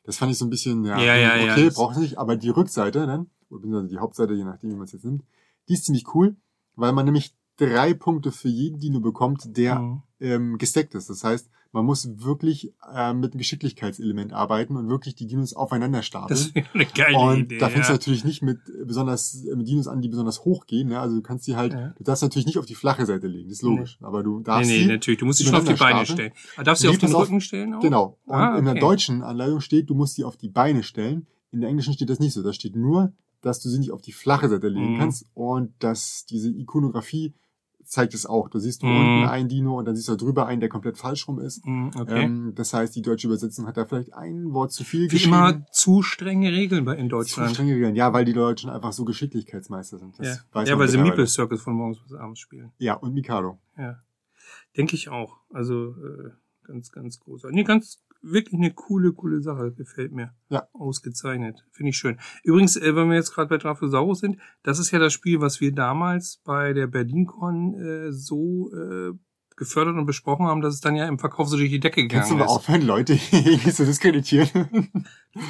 Das 0.03 0.17
fand 0.17 0.31
ich 0.31 0.37
so 0.37 0.45
ein 0.45 0.49
bisschen, 0.49 0.83
ja, 0.83 0.99
ja, 0.99 1.15
ja 1.15 1.51
okay, 1.51 1.65
ja, 1.65 1.71
brauchst 1.73 1.99
nicht, 1.99 2.17
aber 2.17 2.35
die 2.35 2.49
Rückseite 2.49 3.05
dann, 3.07 3.29
oder 3.49 3.83
die 3.83 3.97
Hauptseite, 3.97 4.33
je 4.33 4.43
nachdem, 4.43 4.71
wie 4.71 4.75
man 4.75 4.85
es 4.85 4.91
jetzt 4.91 5.05
nimmt, 5.05 5.23
die 5.67 5.73
ist 5.73 5.85
ziemlich 5.85 6.13
cool, 6.13 6.35
weil 6.75 6.91
man 6.91 7.05
nämlich 7.05 7.35
drei 7.57 7.93
Punkte 7.93 8.31
für 8.31 8.49
jeden 8.49 8.79
Dino 8.79 8.99
bekommt, 8.99 9.55
der 9.57 9.79
mhm. 9.79 10.01
ähm, 10.19 10.57
gesteckt 10.57 10.95
ist. 10.95 11.09
Das 11.09 11.23
heißt, 11.23 11.49
man 11.73 11.85
muss 11.85 12.07
wirklich 12.23 12.71
äh, 12.93 13.13
mit 13.13 13.33
einem 13.33 13.39
Geschicklichkeitselement 13.39 14.31
arbeiten 14.31 14.77
und 14.77 14.89
wirklich 14.89 15.15
die 15.15 15.25
Dinos 15.25 15.55
aufeinander 15.55 16.03
stapeln. 16.03 16.29
Das 16.29 16.45
ist 16.45 16.55
eine 16.73 16.85
geile 16.85 17.17
und 17.17 17.39
Idee. 17.39 17.57
Da 17.57 17.67
fängst 17.67 17.89
ja. 17.89 17.95
du 17.95 17.99
natürlich 17.99 18.23
nicht 18.23 18.43
mit 18.43 18.59
besonders 18.85 19.43
äh, 19.43 19.55
mit 19.55 19.67
Dinos 19.67 19.87
an, 19.87 19.99
die 19.99 20.07
besonders 20.07 20.45
hoch 20.45 20.67
gehen. 20.67 20.89
Ne? 20.89 20.99
Also 20.99 21.15
du 21.15 21.23
kannst 21.23 21.47
die 21.47 21.55
halt, 21.55 21.73
ja. 21.73 21.89
du 21.97 22.03
darfst 22.03 22.21
natürlich 22.21 22.45
nicht 22.45 22.59
auf 22.59 22.67
die 22.67 22.75
flache 22.75 23.07
Seite 23.07 23.25
legen, 23.25 23.49
das 23.49 23.57
ist 23.57 23.63
logisch. 23.63 23.97
Nee. 23.99 24.07
Aber 24.07 24.21
du 24.21 24.39
darfst 24.41 24.69
nee, 24.69 24.81
nee, 24.81 24.93
natürlich, 24.93 25.19
du 25.19 25.25
musst 25.25 25.39
sie 25.39 25.45
schon 25.45 25.55
auf 25.55 25.63
die 25.63 25.73
Beine 25.73 26.05
stellen. 26.05 26.31
Aber 26.55 26.63
darfst 26.63 26.83
du 26.83 26.87
sie 26.87 26.93
auf 26.93 26.99
den 26.99 27.11
Rücken 27.11 27.41
stellen 27.41 27.73
auch? 27.73 27.81
Genau. 27.81 28.19
Und 28.25 28.35
ah, 28.35 28.49
okay. 28.51 28.59
in 28.59 28.65
der 28.65 28.75
deutschen 28.75 29.23
Anleitung 29.23 29.59
steht, 29.59 29.89
du 29.89 29.95
musst 29.95 30.13
sie 30.13 30.23
auf 30.23 30.37
die 30.37 30.49
Beine 30.49 30.83
stellen. 30.83 31.25
In 31.51 31.61
der 31.61 31.69
englischen 31.69 31.93
steht 31.93 32.09
das 32.09 32.19
nicht 32.19 32.33
so. 32.33 32.43
Da 32.43 32.53
steht 32.53 32.75
nur, 32.75 33.13
dass 33.41 33.59
du 33.61 33.69
sie 33.69 33.79
nicht 33.79 33.91
auf 33.91 34.01
die 34.01 34.11
flache 34.11 34.47
Seite 34.47 34.67
legen 34.67 34.93
mhm. 34.93 34.99
kannst 34.99 35.25
und 35.33 35.73
dass 35.79 36.25
diese 36.29 36.49
Ikonografie 36.49 37.33
zeigt 37.85 38.13
es 38.13 38.25
auch. 38.25 38.49
Du 38.49 38.59
siehst 38.59 38.83
du 38.83 38.87
mm. 38.87 38.89
unten 38.89 39.29
ein 39.29 39.47
Dino 39.47 39.77
und 39.77 39.85
dann 39.85 39.95
siehst 39.95 40.09
du 40.09 40.15
drüber 40.15 40.45
einen, 40.47 40.59
der 40.59 40.69
komplett 40.69 40.97
falsch 40.97 41.27
rum 41.27 41.39
ist. 41.39 41.65
Mm, 41.65 41.89
okay. 41.97 42.23
Ähm, 42.23 42.53
das 42.55 42.73
heißt, 42.73 42.95
die 42.95 43.01
deutsche 43.01 43.27
Übersetzung 43.27 43.67
hat 43.67 43.77
da 43.77 43.85
vielleicht 43.85 44.13
ein 44.13 44.53
Wort 44.53 44.71
zu 44.71 44.83
viel 44.83 45.03
Wie 45.03 45.07
geschrieben. 45.07 45.33
immer 45.33 45.65
zu 45.71 46.01
strenge 46.01 46.51
Regeln 46.51 46.87
in 46.87 47.09
Deutschland. 47.09 47.49
Zu 47.49 47.55
strenge 47.55 47.75
Regeln, 47.75 47.95
ja, 47.95 48.13
weil 48.13 48.25
die 48.25 48.33
Deutschen 48.33 48.69
einfach 48.69 48.93
so 48.93 49.05
Geschicklichkeitsmeister 49.05 49.99
sind. 49.99 50.17
Das 50.19 50.43
ja, 50.53 50.63
ja 50.63 50.79
weil 50.79 50.87
sie 50.87 50.97
Meeple 50.97 51.27
Circus 51.27 51.61
von 51.61 51.73
morgens 51.73 51.99
bis 51.99 52.13
abends 52.13 52.39
spielen. 52.39 52.71
Ja, 52.77 52.95
und 52.95 53.13
Mikado. 53.13 53.59
Ja, 53.77 53.97
denke 54.77 54.95
ich 54.95 55.09
auch. 55.09 55.37
Also 55.51 55.89
äh, 55.89 56.31
ganz, 56.63 56.91
ganz 56.91 57.19
großer. 57.19 57.49
Nee, 57.51 57.63
ganz 57.63 58.03
wirklich 58.23 58.55
eine 58.59 58.73
coole, 58.73 59.11
coole 59.13 59.41
Sache. 59.41 59.71
Gefällt 59.73 60.11
mir. 60.13 60.33
Ja. 60.49 60.67
Ausgezeichnet. 60.73 61.63
Finde 61.71 61.89
ich 61.91 61.97
schön. 61.97 62.17
Übrigens, 62.43 62.75
äh, 62.77 62.95
wenn 62.95 63.09
wir 63.09 63.15
jetzt 63.15 63.33
gerade 63.35 63.49
bei 63.49 63.57
Draphosaurus 63.57 64.19
sind, 64.19 64.37
das 64.63 64.79
ist 64.79 64.91
ja 64.91 64.99
das 64.99 65.13
Spiel, 65.13 65.41
was 65.41 65.61
wir 65.61 65.73
damals 65.73 66.41
bei 66.43 66.73
der 66.73 66.87
BerlinCon 66.87 67.73
äh, 67.75 68.11
so 68.11 68.71
äh, 68.73 69.11
gefördert 69.55 69.95
und 69.97 70.05
besprochen 70.07 70.47
haben, 70.47 70.61
dass 70.61 70.73
es 70.73 70.81
dann 70.81 70.95
ja 70.95 71.07
im 71.07 71.19
Verkauf 71.19 71.47
so 71.47 71.57
durch 71.57 71.69
die 71.69 71.79
Decke 71.79 72.01
gegangen 72.01 72.21
Kannst 72.21 72.31
du 72.31 72.35
mal 72.37 72.45
ist. 72.45 72.49
aufhören, 72.51 72.81
Leute 72.81 73.13
irgendwie 73.31 73.71
zu 73.71 73.85
diskreditieren? 73.85 74.49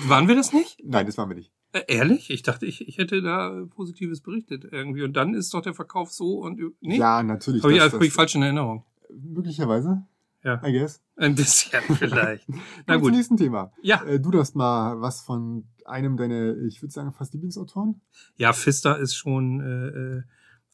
Waren 0.07 0.27
wir 0.27 0.35
das 0.35 0.51
nicht? 0.51 0.77
Nein, 0.83 1.05
das 1.05 1.17
waren 1.17 1.29
wir 1.29 1.35
nicht. 1.37 1.53
Äh, 1.71 1.83
ehrlich? 1.87 2.29
Ich 2.29 2.43
dachte, 2.43 2.65
ich, 2.65 2.87
ich 2.87 2.97
hätte 2.97 3.21
da 3.21 3.65
Positives 3.69 4.21
berichtet 4.21 4.65
irgendwie. 4.71 5.03
Und 5.03 5.13
dann 5.13 5.33
ist 5.33 5.53
doch 5.53 5.61
der 5.61 5.73
Verkauf 5.73 6.11
so 6.11 6.39
und 6.39 6.59
nee? 6.81 6.97
Ja, 6.97 7.23
natürlich. 7.23 7.63
Habe 7.63 7.73
ich, 7.73 7.79
das- 7.79 7.93
hab 7.93 8.01
ich 8.01 8.11
falsch 8.13 8.35
in 8.35 8.41
Erinnerung. 8.43 8.83
Möglicherweise, 9.15 10.03
Ja. 10.43 10.61
I 10.65 10.71
guess. 10.71 11.01
Ein 11.15 11.35
bisschen 11.35 11.81
vielleicht. 11.95 12.49
Na 12.49 12.55
wir 12.87 12.93
zum 12.95 13.01
gut. 13.01 13.13
nächsten 13.13 13.37
Thema. 13.37 13.71
Ja. 13.81 14.03
Äh, 14.03 14.19
du 14.19 14.31
darfst 14.31 14.55
mal 14.55 14.99
was 14.99 15.21
von 15.21 15.67
einem 15.85 16.17
deiner, 16.17 16.57
ich 16.57 16.81
würde 16.81 16.93
sagen, 16.93 17.13
fast 17.13 17.33
Lieblingsautoren. 17.33 18.01
Ja, 18.35 18.53
Pfister 18.53 18.97
ist 18.99 19.15
schon 19.15 19.61
äh, 19.61 19.87
äh, 19.87 20.23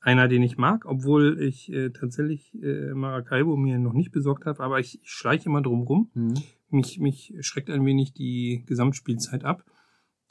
einer, 0.02 0.28
den 0.28 0.44
ich 0.44 0.58
mag, 0.58 0.86
obwohl 0.86 1.42
ich 1.42 1.72
äh, 1.72 1.90
tatsächlich 1.90 2.54
äh, 2.62 2.94
Maracaibo 2.94 3.58
mir 3.58 3.80
noch 3.80 3.94
nicht 3.94 4.12
besorgt 4.12 4.46
habe, 4.46 4.64
aber 4.64 4.80
ich, 4.80 5.02
ich 5.04 5.12
schleiche 5.12 5.46
immer 5.48 5.62
drum 5.62 5.84
rum. 5.84 6.10
Hm. 6.14 6.34
Mich, 6.70 7.00
mich 7.00 7.34
schreckt 7.42 7.70
ein 7.70 7.86
wenig 7.86 8.14
die 8.14 8.64
Gesamtspielzeit 8.68 9.44
ab. 9.44 9.64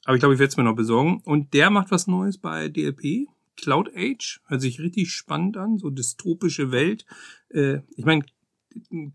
Aber 0.04 0.14
ich 0.14 0.21
glaube, 0.21 0.35
ich 0.35 0.40
werde 0.40 0.50
es 0.50 0.57
mir 0.57 0.62
noch 0.64 0.76
besorgen. 0.76 1.21
Und 1.25 1.52
der 1.52 1.71
macht 1.71 1.90
was 1.90 2.07
Neues 2.07 2.38
bei 2.38 2.68
DLP. 2.68 3.28
Cloud 3.57 3.90
Age. 3.95 4.40
Hört 4.47 4.61
sich 4.61 4.80
richtig 4.80 5.11
spannend 5.11 5.57
an. 5.57 5.78
So 5.78 5.90
dystopische 5.90 6.71
Welt. 6.71 7.04
Äh, 7.50 7.80
ich 7.97 8.04
meine, 8.04 8.25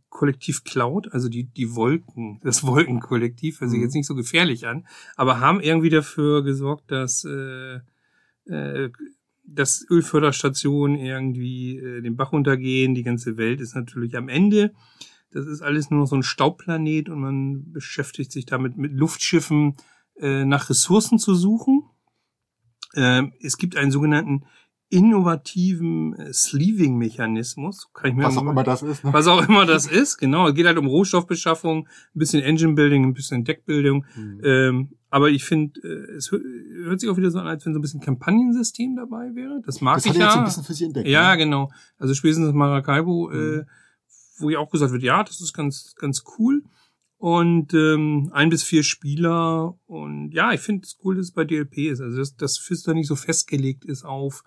Kollektiv 0.10 0.64
Cloud, 0.64 1.14
also 1.14 1.30
die, 1.30 1.46
die 1.46 1.76
Wolken, 1.76 2.40
das 2.44 2.64
Wolkenkollektiv, 2.66 3.62
hört 3.62 3.70
sich 3.70 3.80
Mhm. 3.80 3.86
jetzt 3.86 3.94
nicht 3.96 4.08
so 4.08 4.16
gefährlich 4.16 4.68
an, 4.68 4.86
aber 5.16 5.40
haben 5.40 5.62
irgendwie 5.62 5.90
dafür 5.90 6.44
gesorgt, 6.44 6.92
dass, 6.92 7.24
äh, 7.24 7.80
äh, 8.46 8.90
dass 9.46 9.86
Ölförderstationen 9.90 10.98
irgendwie 10.98 11.78
äh, 11.78 12.02
den 12.02 12.16
Bach 12.16 12.32
runtergehen. 12.32 12.96
Die 12.96 13.04
ganze 13.04 13.38
Welt 13.38 13.62
ist 13.62 13.76
natürlich 13.76 14.16
am 14.18 14.30
Ende. 14.30 14.74
Das 15.32 15.48
ist 15.48 15.62
alles 15.62 15.90
nur 15.90 16.02
noch 16.02 16.08
so 16.08 16.16
ein 16.16 16.24
Staubplanet 16.24 17.10
und 17.10 17.20
man 17.20 17.72
beschäftigt 17.72 18.32
sich 18.32 18.46
damit 18.46 18.78
mit 18.78 18.94
Luftschiffen 18.94 19.76
äh, 20.20 20.46
nach 20.46 20.70
Ressourcen 20.70 21.18
zu 21.20 21.36
suchen. 21.36 21.84
Ähm, 22.96 23.34
es 23.42 23.58
gibt 23.58 23.76
einen 23.76 23.92
sogenannten 23.92 24.46
innovativen 24.90 26.14
äh, 26.14 26.34
Sleeving-Mechanismus. 26.34 27.90
Kann 27.94 28.12
ich 28.12 28.16
mir 28.18 28.24
Was 28.26 28.38
auch 28.38 28.42
immer 28.44 28.64
das 28.64 28.82
ist. 28.84 29.04
Ne? 29.04 29.14
was 29.14 29.28
auch 29.28 29.48
immer 29.48 29.66
das 29.66 29.88
ist, 29.88 30.18
genau. 30.18 30.48
Es 30.50 30.56
geht 30.56 30.66
halt 30.66 30.78
um 30.78 30.88
Rohstoffbeschaffung, 30.88 31.88
ein 31.88 32.20
bisschen 32.20 32.42
Engine-Building, 32.44 33.04
ein 33.04 33.14
bisschen 33.14 33.44
Deckbildung. 33.44 34.06
Hm. 34.14 34.42
Ähm, 34.44 34.90
aber 35.10 35.30
ich 35.30 35.44
finde, 35.44 35.80
äh, 35.82 36.16
es 36.16 36.32
hö- 36.32 36.42
hört 36.86 37.00
sich 37.00 37.10
auch 37.10 37.18
wieder 37.18 37.32
so 37.32 37.40
an, 37.40 37.48
als 37.48 37.66
wenn 37.66 37.74
so 37.74 37.80
ein 37.80 37.82
bisschen 37.82 38.02
Kampagnensystem 38.02 38.96
dabei 38.96 39.34
wäre. 39.36 39.62
Das 39.66 39.82
mag 39.82 39.96
das 39.96 40.06
ich 40.06 40.14
er 40.16 40.20
jetzt 40.22 40.34
so 40.34 40.38
ein 40.40 40.44
ja. 40.44 40.46
bisschen 40.46 40.64
für 40.64 40.74
sich 40.74 40.86
entdeckt. 40.88 41.08
Ja, 41.08 41.32
ne? 41.32 41.38
genau. 41.38 41.72
Also 41.98 42.14
spätestens 42.14 42.54
Maracaibo, 42.54 43.32
äh, 43.32 43.36
Mhm. 43.36 43.66
wo 44.40 44.50
ja 44.50 44.60
auch 44.60 44.70
gesagt 44.72 44.92
wird, 44.92 45.04
ja, 45.04 45.24
das 45.24 45.40
ist 45.42 45.54
ganz, 45.54 45.96
ganz 45.96 46.24
cool. 46.38 46.64
Und 47.18 47.74
ähm, 47.74 48.30
ein 48.34 48.50
bis 48.50 48.64
vier 48.64 48.84
Spieler. 48.84 49.76
Und 49.86 50.32
ja, 50.32 50.52
ich 50.52 50.60
finde 50.60 50.84
es 50.84 50.98
cool, 51.04 51.16
dass 51.16 51.28
es 51.28 51.32
bei 51.32 51.46
DLP 51.46 51.90
ist. 51.90 52.02
Also 52.02 52.18
dass 52.18 52.36
das 52.36 52.58
Fister 52.58 52.94
nicht 52.94 53.08
so 53.08 53.16
festgelegt 53.16 53.86
ist 53.86 54.04
auf, 54.04 54.44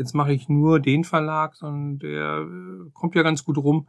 jetzt 0.00 0.14
mache 0.14 0.32
ich 0.32 0.48
nur 0.48 0.80
den 0.80 1.04
Verlag, 1.04 1.54
sondern 1.54 1.98
der 1.98 2.46
äh, 2.48 2.90
kommt 2.92 3.14
ja 3.14 3.22
ganz 3.22 3.44
gut 3.44 3.58
rum. 3.58 3.88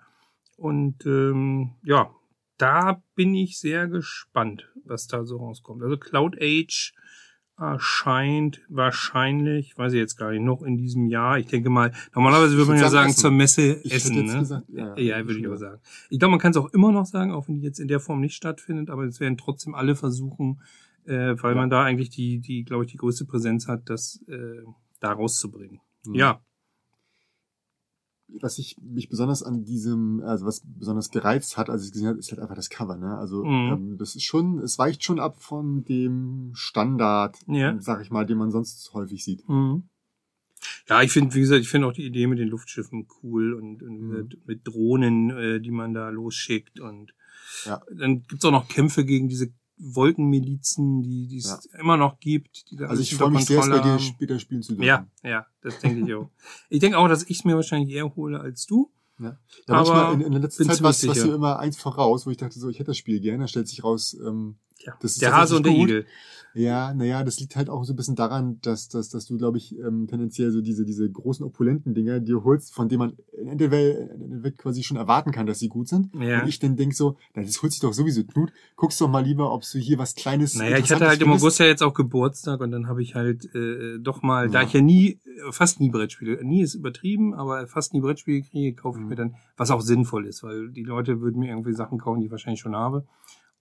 Und 0.58 1.06
ähm, 1.06 1.72
ja, 1.84 2.12
da 2.58 3.02
bin 3.16 3.34
ich 3.34 3.58
sehr 3.60 3.88
gespannt, 3.88 4.70
was 4.86 5.08
da 5.08 5.24
so 5.26 5.38
rauskommt. 5.38 5.82
Also 5.82 5.98
Cloud 5.98 6.38
Age 6.40 6.94
erscheint 7.58 8.62
wahrscheinlich, 8.70 9.78
weiß 9.78 9.94
ich 9.94 10.00
jetzt 10.00 10.18
gar 10.18 10.32
nicht, 10.32 10.42
noch 10.42 10.64
in 10.64 10.78
diesem 10.78 11.06
Jahr. 11.08 11.38
Ich 11.40 11.48
denke 11.48 11.70
mal, 11.70 11.92
normalerweise 12.16 12.56
würde 12.58 12.72
man 12.72 12.78
ja 12.80 12.90
sagen, 12.90 13.10
sagen, 13.12 13.22
zur 13.22 13.32
Messe 13.32 13.80
Ich 13.84 13.94
essen. 13.94 14.26
Ne? 14.26 14.40
gesagt, 14.40 14.66
ja, 14.70 14.98
Ja, 14.98 15.26
würde 15.26 15.40
ich 15.40 15.48
auch 15.48 15.56
sagen. 15.58 15.80
Ich 16.10 16.20
glaube, 16.20 16.32
man 16.32 16.40
kann 16.40 16.52
es 16.52 16.58
auch 16.58 16.72
immer 16.74 16.92
noch 16.92 17.06
sagen, 17.06 17.32
auch 17.32 17.48
wenn 17.48 17.56
die 17.56 17.64
jetzt 17.66 17.80
in 17.80 17.88
der 17.88 18.00
Form 18.00 18.20
nicht 18.20 18.36
stattfindet, 18.36 18.90
aber 18.90 19.04
es 19.06 19.20
werden 19.20 19.38
trotzdem 19.38 19.76
alle 19.76 19.96
versuchen, 19.96 20.62
äh, 21.06 21.36
weil 21.42 21.54
Ja. 21.54 21.62
man 21.62 21.70
da 21.70 21.84
eigentlich 21.84 22.10
die, 22.10 22.40
die, 22.40 22.64
glaube 22.64 22.86
ich, 22.86 22.92
die 22.92 22.98
größte 22.98 23.26
Präsenz 23.26 23.68
hat, 23.68 23.90
das 23.90 24.24
äh, 24.28 24.64
da 25.00 25.12
rauszubringen. 25.14 25.82
Hm. 26.06 26.16
Ja. 26.16 26.42
Was 28.40 28.58
ich 28.60 28.78
mich 28.82 29.10
besonders 29.10 29.44
an 29.44 29.66
diesem, 29.66 30.22
also 30.24 30.46
was 30.46 30.62
besonders 30.66 31.10
gereizt 31.12 31.58
hat, 31.58 31.70
als 31.70 31.82
ich 31.82 31.88
es 31.88 31.92
gesehen 31.94 32.08
habe, 32.08 32.20
ist 32.20 32.32
halt 32.32 32.40
einfach 32.40 32.56
das 32.56 32.70
Cover. 32.70 32.96
Ne? 32.96 33.18
Also 33.18 33.44
Mhm. 33.44 33.72
ähm, 33.72 33.98
das 33.98 34.16
ist 34.16 34.24
schon, 34.24 34.60
es 34.60 34.80
weicht 34.80 35.04
schon 35.04 35.20
ab 35.20 35.42
von 35.42 35.84
dem 35.84 36.52
Standard, 36.54 37.38
Ja. 37.48 37.76
sag 37.82 38.02
ich 38.02 38.10
mal, 38.10 38.26
den 38.26 38.38
man 38.38 38.52
sonst 38.52 38.94
häufig 38.94 39.24
sieht. 39.24 39.48
Mhm. 39.50 39.84
Ja, 40.88 41.02
ich 41.02 41.12
finde, 41.12 41.34
wie 41.36 41.40
gesagt, 41.42 41.62
ich 41.62 41.70
finde 41.70 41.88
auch 41.88 41.94
die 41.94 42.06
Idee 42.06 42.28
mit 42.28 42.40
den 42.40 42.48
Luftschiffen 42.48 43.08
cool 43.22 43.54
und, 43.54 43.84
und 43.84 44.00
Mhm. 44.00 44.08
mit, 44.16 44.48
mit 44.48 44.68
Drohnen, 44.68 45.30
äh, 45.32 45.60
die 45.60 45.72
man 45.72 45.94
da 45.94 46.10
losschickt 46.10 46.80
und 46.80 47.14
Ja. 47.66 47.82
dann 47.94 48.24
gibt's 48.24 48.46
auch 48.46 48.52
noch 48.52 48.68
Kämpfe 48.70 49.04
gegen 49.04 49.28
diese 49.28 49.52
Wolkenmilizen, 49.82 51.02
die 51.02 51.28
die 51.28 51.38
es 51.38 51.66
immer 51.80 51.98
noch 51.98 52.20
gibt. 52.20 52.70
Die 52.70 52.76
da 52.76 52.88
Also 52.88 53.02
ich 53.02 53.16
freue 53.16 53.32
mich 53.32 53.46
sehr, 53.46 53.60
es 53.60 53.70
bei 53.70 53.80
dir 53.80 54.00
später 54.00 54.40
spielen 54.40 54.62
zu 54.62 54.74
dürfen. 54.74 54.86
Ja, 54.86 55.08
ja, 55.24 55.48
das 55.62 55.80
denke 55.80 56.06
ich 56.06 56.14
auch. 56.14 56.30
Ich 56.70 56.80
denke 56.80 56.98
auch, 56.98 57.08
dass 57.08 57.24
ich 57.24 57.44
mir 57.46 57.56
wahrscheinlich 57.56 57.94
eher 57.94 58.16
hole 58.16 58.40
als 58.40 58.66
du. 58.66 58.92
Ja, 59.20 59.26
ja 59.68 59.74
manchmal 59.76 60.06
Aber 60.06 60.14
in, 60.14 60.22
in 60.22 60.32
der 60.32 60.42
letzten 60.42 60.70
Zeit 60.70 60.96
sicher. 60.96 61.28
du 61.28 61.34
immer 61.34 61.60
eins 61.60 61.78
voraus, 61.78 62.26
wo 62.26 62.32
ich 62.32 62.38
dachte 62.38 62.60
so, 62.60 62.70
ich 62.70 62.80
hätte 62.80 62.92
das 62.92 62.98
Spiel 62.98 63.20
gerne, 63.20 63.44
da 63.44 63.48
stellt 63.48 63.68
sich 63.68 63.84
raus, 63.84 64.16
ähm, 64.26 64.58
Ja, 64.86 64.94
Das 65.02 65.12
ist 65.14 65.22
der 65.22 65.36
Hase 65.36 65.56
und 65.58 65.66
der 65.66 65.74
gut. 65.74 65.90
Igel. 65.90 66.06
Ja, 66.54 66.94
naja, 66.94 67.24
das 67.24 67.40
liegt 67.40 67.56
halt 67.56 67.70
auch 67.70 67.86
so 67.86 67.94
ein 67.94 67.96
bisschen 67.96 68.18
daran, 68.18 68.60
dass, 68.62 68.90
dass, 68.90 69.08
dass 69.08 69.26
du, 69.26 69.38
glaube 69.38 69.58
ich, 69.58 69.74
ähm, 69.80 70.08
tendenziell 70.10 70.52
so 70.52 70.60
diese, 70.60 70.84
diese 70.84 71.10
großen 71.10 71.46
opulenten 71.46 71.94
Dinger 71.94 72.20
dir 72.20 72.44
holst, 72.44 72.74
von 72.74 72.90
denen 72.90 73.00
man 73.00 73.14
im 73.42 73.48
Endeffekt, 73.48 74.12
im 74.20 74.58
quasi 74.58 74.84
schon 74.84 74.98
erwarten 74.98 75.32
kann, 75.32 75.46
dass 75.46 75.60
sie 75.60 75.70
gut 75.70 75.88
sind. 75.88 76.10
Ja. 76.14 76.42
Und 76.42 76.50
ich 76.50 76.60
dann 76.60 76.76
denk 76.76 76.94
so, 76.94 77.16
na, 77.36 77.44
das 77.44 77.62
holt 77.64 77.72
sich 77.72 77.80
doch 77.80 77.94
sowieso 77.94 78.26
Knut. 78.26 78.52
Guckst 78.76 79.00
doch 79.00 79.08
mal 79.08 79.24
lieber, 79.24 79.54
ob 79.54 79.62
du 79.64 79.80
hier 79.80 79.98
was 79.98 80.14
Kleines 80.14 80.56
Naja, 80.56 80.78
ich 80.78 80.92
hatte 80.92 81.08
halt 81.08 81.22
im 81.22 81.28
findest. 81.28 81.42
August 81.46 81.60
ja 81.62 81.68
jetzt 81.68 81.84
auch 81.84 81.94
Geburtstag 81.94 82.60
und 82.60 82.72
dann 82.72 82.88
habe 82.88 83.02
ich 83.02 83.16
halt 83.16 83.46
äh, 83.56 83.98
doch 84.00 84.22
mal, 84.22 84.50
da 84.50 84.60
Ja. 84.60 84.68
ich 84.68 84.74
ja 84.74 84.82
nie, 84.82 85.20
fast 85.52 85.80
nie 85.80 85.90
Brettspiele, 85.90 86.44
nie 86.44 86.64
ist 86.64 86.76
übertrieben, 86.76 87.34
aber 87.34 87.66
fast 87.68 87.94
nie 87.94 88.02
Brettspiele 88.02 88.42
kriege, 88.42 88.76
kaufe 88.76 88.98
ich 88.98 89.04
Mhm. 89.04 89.10
mir 89.10 89.16
dann, 89.16 89.36
was 89.56 89.72
auch 89.72 89.80
sinnvoll 89.80 90.26
ist, 90.26 90.44
weil 90.44 90.68
die 90.70 90.84
Leute 90.84 91.22
würden 91.22 91.40
mir 91.40 91.48
irgendwie 91.48 91.72
Sachen 91.72 91.98
kaufen, 91.98 92.20
die 92.20 92.26
ich 92.26 92.32
wahrscheinlich 92.32 92.60
schon 92.60 92.76
habe. 92.76 93.06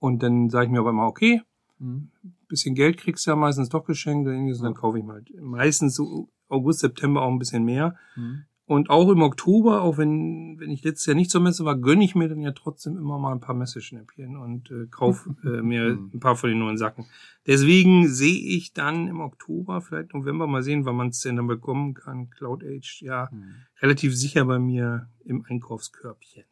Und 0.00 0.22
dann 0.22 0.50
sage 0.50 0.66
ich 0.66 0.72
mir 0.72 0.80
aber 0.80 0.90
immer, 0.90 1.06
okay, 1.06 1.42
Mhm. 1.78 2.10
bisschen 2.48 2.74
Geld 2.74 2.98
kriegst 2.98 3.26
du 3.26 3.30
ja 3.30 3.36
meistens 3.36 3.68
doch 3.70 3.84
geschenkt, 3.84 4.26
dann 4.28 4.46
Ja. 4.48 4.54
dann 4.62 4.74
kaufe 4.74 4.98
ich 4.98 5.04
mal 5.04 5.14
halt 5.14 5.30
meistens 5.40 5.94
so 5.94 6.28
August, 6.48 6.80
September 6.80 7.22
auch 7.22 7.30
ein 7.30 7.38
bisschen 7.38 7.64
mehr. 7.64 7.96
Mhm. 8.16 8.42
Und 8.66 8.88
auch 8.90 9.08
im 9.10 9.22
Oktober, 9.22 9.82
auch 9.82 9.98
wenn, 9.98 10.56
wenn 10.60 10.70
ich 10.70 10.84
letztes 10.84 11.06
Jahr 11.06 11.16
nicht 11.16 11.30
zur 11.30 11.40
Messe 11.40 11.64
war, 11.64 11.76
gönne 11.76 12.04
ich 12.04 12.14
mir 12.14 12.28
dann 12.28 12.40
ja 12.40 12.52
trotzdem 12.52 12.96
immer 12.96 13.18
mal 13.18 13.32
ein 13.32 13.40
paar 13.40 13.54
Messeschnäppchen 13.54 14.36
und 14.36 14.70
äh, 14.70 14.86
kaufe 14.90 15.34
äh, 15.44 15.62
mir 15.62 15.96
Mhm. 15.96 16.10
ein 16.14 16.20
paar 16.20 16.36
von 16.36 16.50
den 16.50 16.58
neuen 16.60 16.76
Sachen. 16.78 17.06
Deswegen 17.46 18.06
sehe 18.08 18.40
ich 18.56 18.72
dann 18.72 19.08
im 19.08 19.20
Oktober, 19.20 19.80
vielleicht 19.80 20.12
November, 20.14 20.46
mal 20.46 20.62
sehen, 20.62 20.84
wann 20.84 20.96
man 20.96 21.08
es 21.08 21.20
denn 21.20 21.36
dann 21.36 21.46
bekommen 21.46 21.94
kann, 21.94 22.30
Cloud 22.30 22.62
Age, 22.62 23.02
ja, 23.02 23.28
Mhm. 23.32 23.54
relativ 23.80 24.14
sicher 24.16 24.44
bei 24.44 24.58
mir 24.58 25.08
im 25.24 25.44
Einkaufskörbchen. 25.48 26.44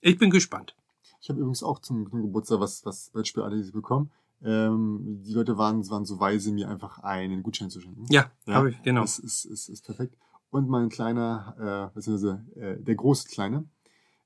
Ich 0.00 0.18
bin 0.18 0.30
gespannt. 0.30 0.74
Ich 1.28 1.30
habe 1.30 1.40
übrigens 1.40 1.62
auch 1.62 1.78
zum, 1.80 2.08
zum 2.08 2.22
Geburtstag 2.22 2.58
was, 2.60 2.86
was 2.86 3.10
Brettspielartiges 3.10 3.70
bekommen. 3.70 4.10
Ähm, 4.42 5.20
die 5.26 5.34
Leute 5.34 5.58
waren, 5.58 5.86
waren 5.90 6.06
so 6.06 6.18
weise, 6.18 6.50
mir 6.52 6.70
einfach 6.70 7.00
einen 7.00 7.42
Gutschein 7.42 7.68
zu 7.68 7.82
schenken. 7.82 8.06
Ja, 8.08 8.30
Ja, 8.46 8.54
habe 8.54 8.70
ich, 8.70 8.82
genau. 8.82 9.02
Das 9.02 9.18
ist, 9.18 9.44
ist, 9.44 9.68
ist 9.68 9.84
perfekt. 9.84 10.16
Und 10.48 10.70
mein 10.70 10.88
kleiner, 10.88 11.90
äh, 11.92 11.94
beziehungsweise 11.94 12.46
äh, 12.54 12.82
der 12.82 12.94
große 12.94 13.28
Kleine, 13.28 13.68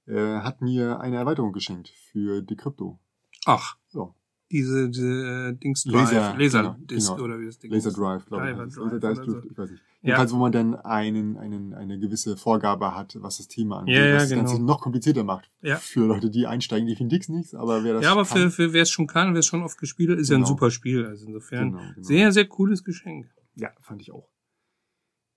äh, 0.07 0.37
hat 0.43 0.61
mir 0.63 1.01
eine 1.01 1.17
Erweiterung 1.17 1.53
geschenkt 1.53 1.89
für 1.89 2.41
die 2.41 2.55
Krypto. 2.55 3.01
Ach, 3.47 3.79
So, 3.89 4.15
diese, 4.53 4.89
diese 4.91 5.49
äh, 5.51 5.53
Dings 5.55 5.85
Laser, 5.87 6.35
Laser, 6.39 6.63
genau, 6.63 6.77
Disc 6.79 7.11
genau. 7.11 7.25
oder 7.25 7.41
wie 7.41 7.47
das 7.47 7.59
Ding 7.59 7.73
Laser 7.73 7.89
heißt. 7.91 7.99
Drive, 7.99 8.27
glaube 8.27 8.51
ich. 8.51 8.57
Drive 8.57 8.77
Laser 8.77 9.01
Drive, 9.01 9.19
oder 9.19 9.25
so. 9.41 9.49
ich 9.51 9.59
weiß 9.59 9.71
nicht. 9.71 9.83
Ja. 10.05 10.31
Wo 10.31 10.37
man 10.37 10.53
dann 10.53 10.75
einen, 10.75 11.37
einen, 11.39 11.75
eine 11.75 11.99
gewisse 11.99 12.37
Vorgabe 12.37 12.95
hat, 12.95 13.17
was 13.21 13.39
das 13.39 13.49
Thema 13.49 13.79
angeht, 13.81 13.97
Ja, 13.97 14.05
ja, 14.05 14.15
was 14.15 14.23
das 14.25 14.31
genau. 14.31 14.43
Ganze 14.45 14.63
noch 14.63 14.81
komplizierter 14.81 15.25
macht. 15.25 15.51
Ja. 15.63 15.77
Für 15.77 16.07
Leute, 16.07 16.29
die 16.31 16.47
einsteigen, 16.47 16.89
definitiv 16.89 17.29
nichts, 17.29 17.55
aber 17.55 17.83
wer 17.85 17.95
das 17.95 18.05
Ja, 18.05 18.13
aber 18.13 18.25
kann, 18.25 18.39
für, 18.39 18.51
für 18.51 18.73
wer 18.73 18.83
es 18.83 18.91
schon 18.91 19.07
kann, 19.07 19.33
wer 19.35 19.41
es 19.41 19.47
schon 19.47 19.63
oft 19.63 19.79
gespielt 19.79 20.11
hat, 20.11 20.19
ist 20.19 20.29
ja 20.29 20.37
ein 20.37 20.41
Genau. 20.43 20.49
super 20.49 20.71
Spiel. 20.71 21.07
Also 21.07 21.27
insofern 21.27 21.71
Genau, 21.73 21.83
genau. 21.83 21.93
sehr, 22.03 22.33
sehr 22.33 22.47
cooles 22.47 22.85
Geschenk. 22.85 23.31
Ja, 23.55 23.71
fand 23.81 24.03
ich 24.03 24.13
auch. 24.13 24.29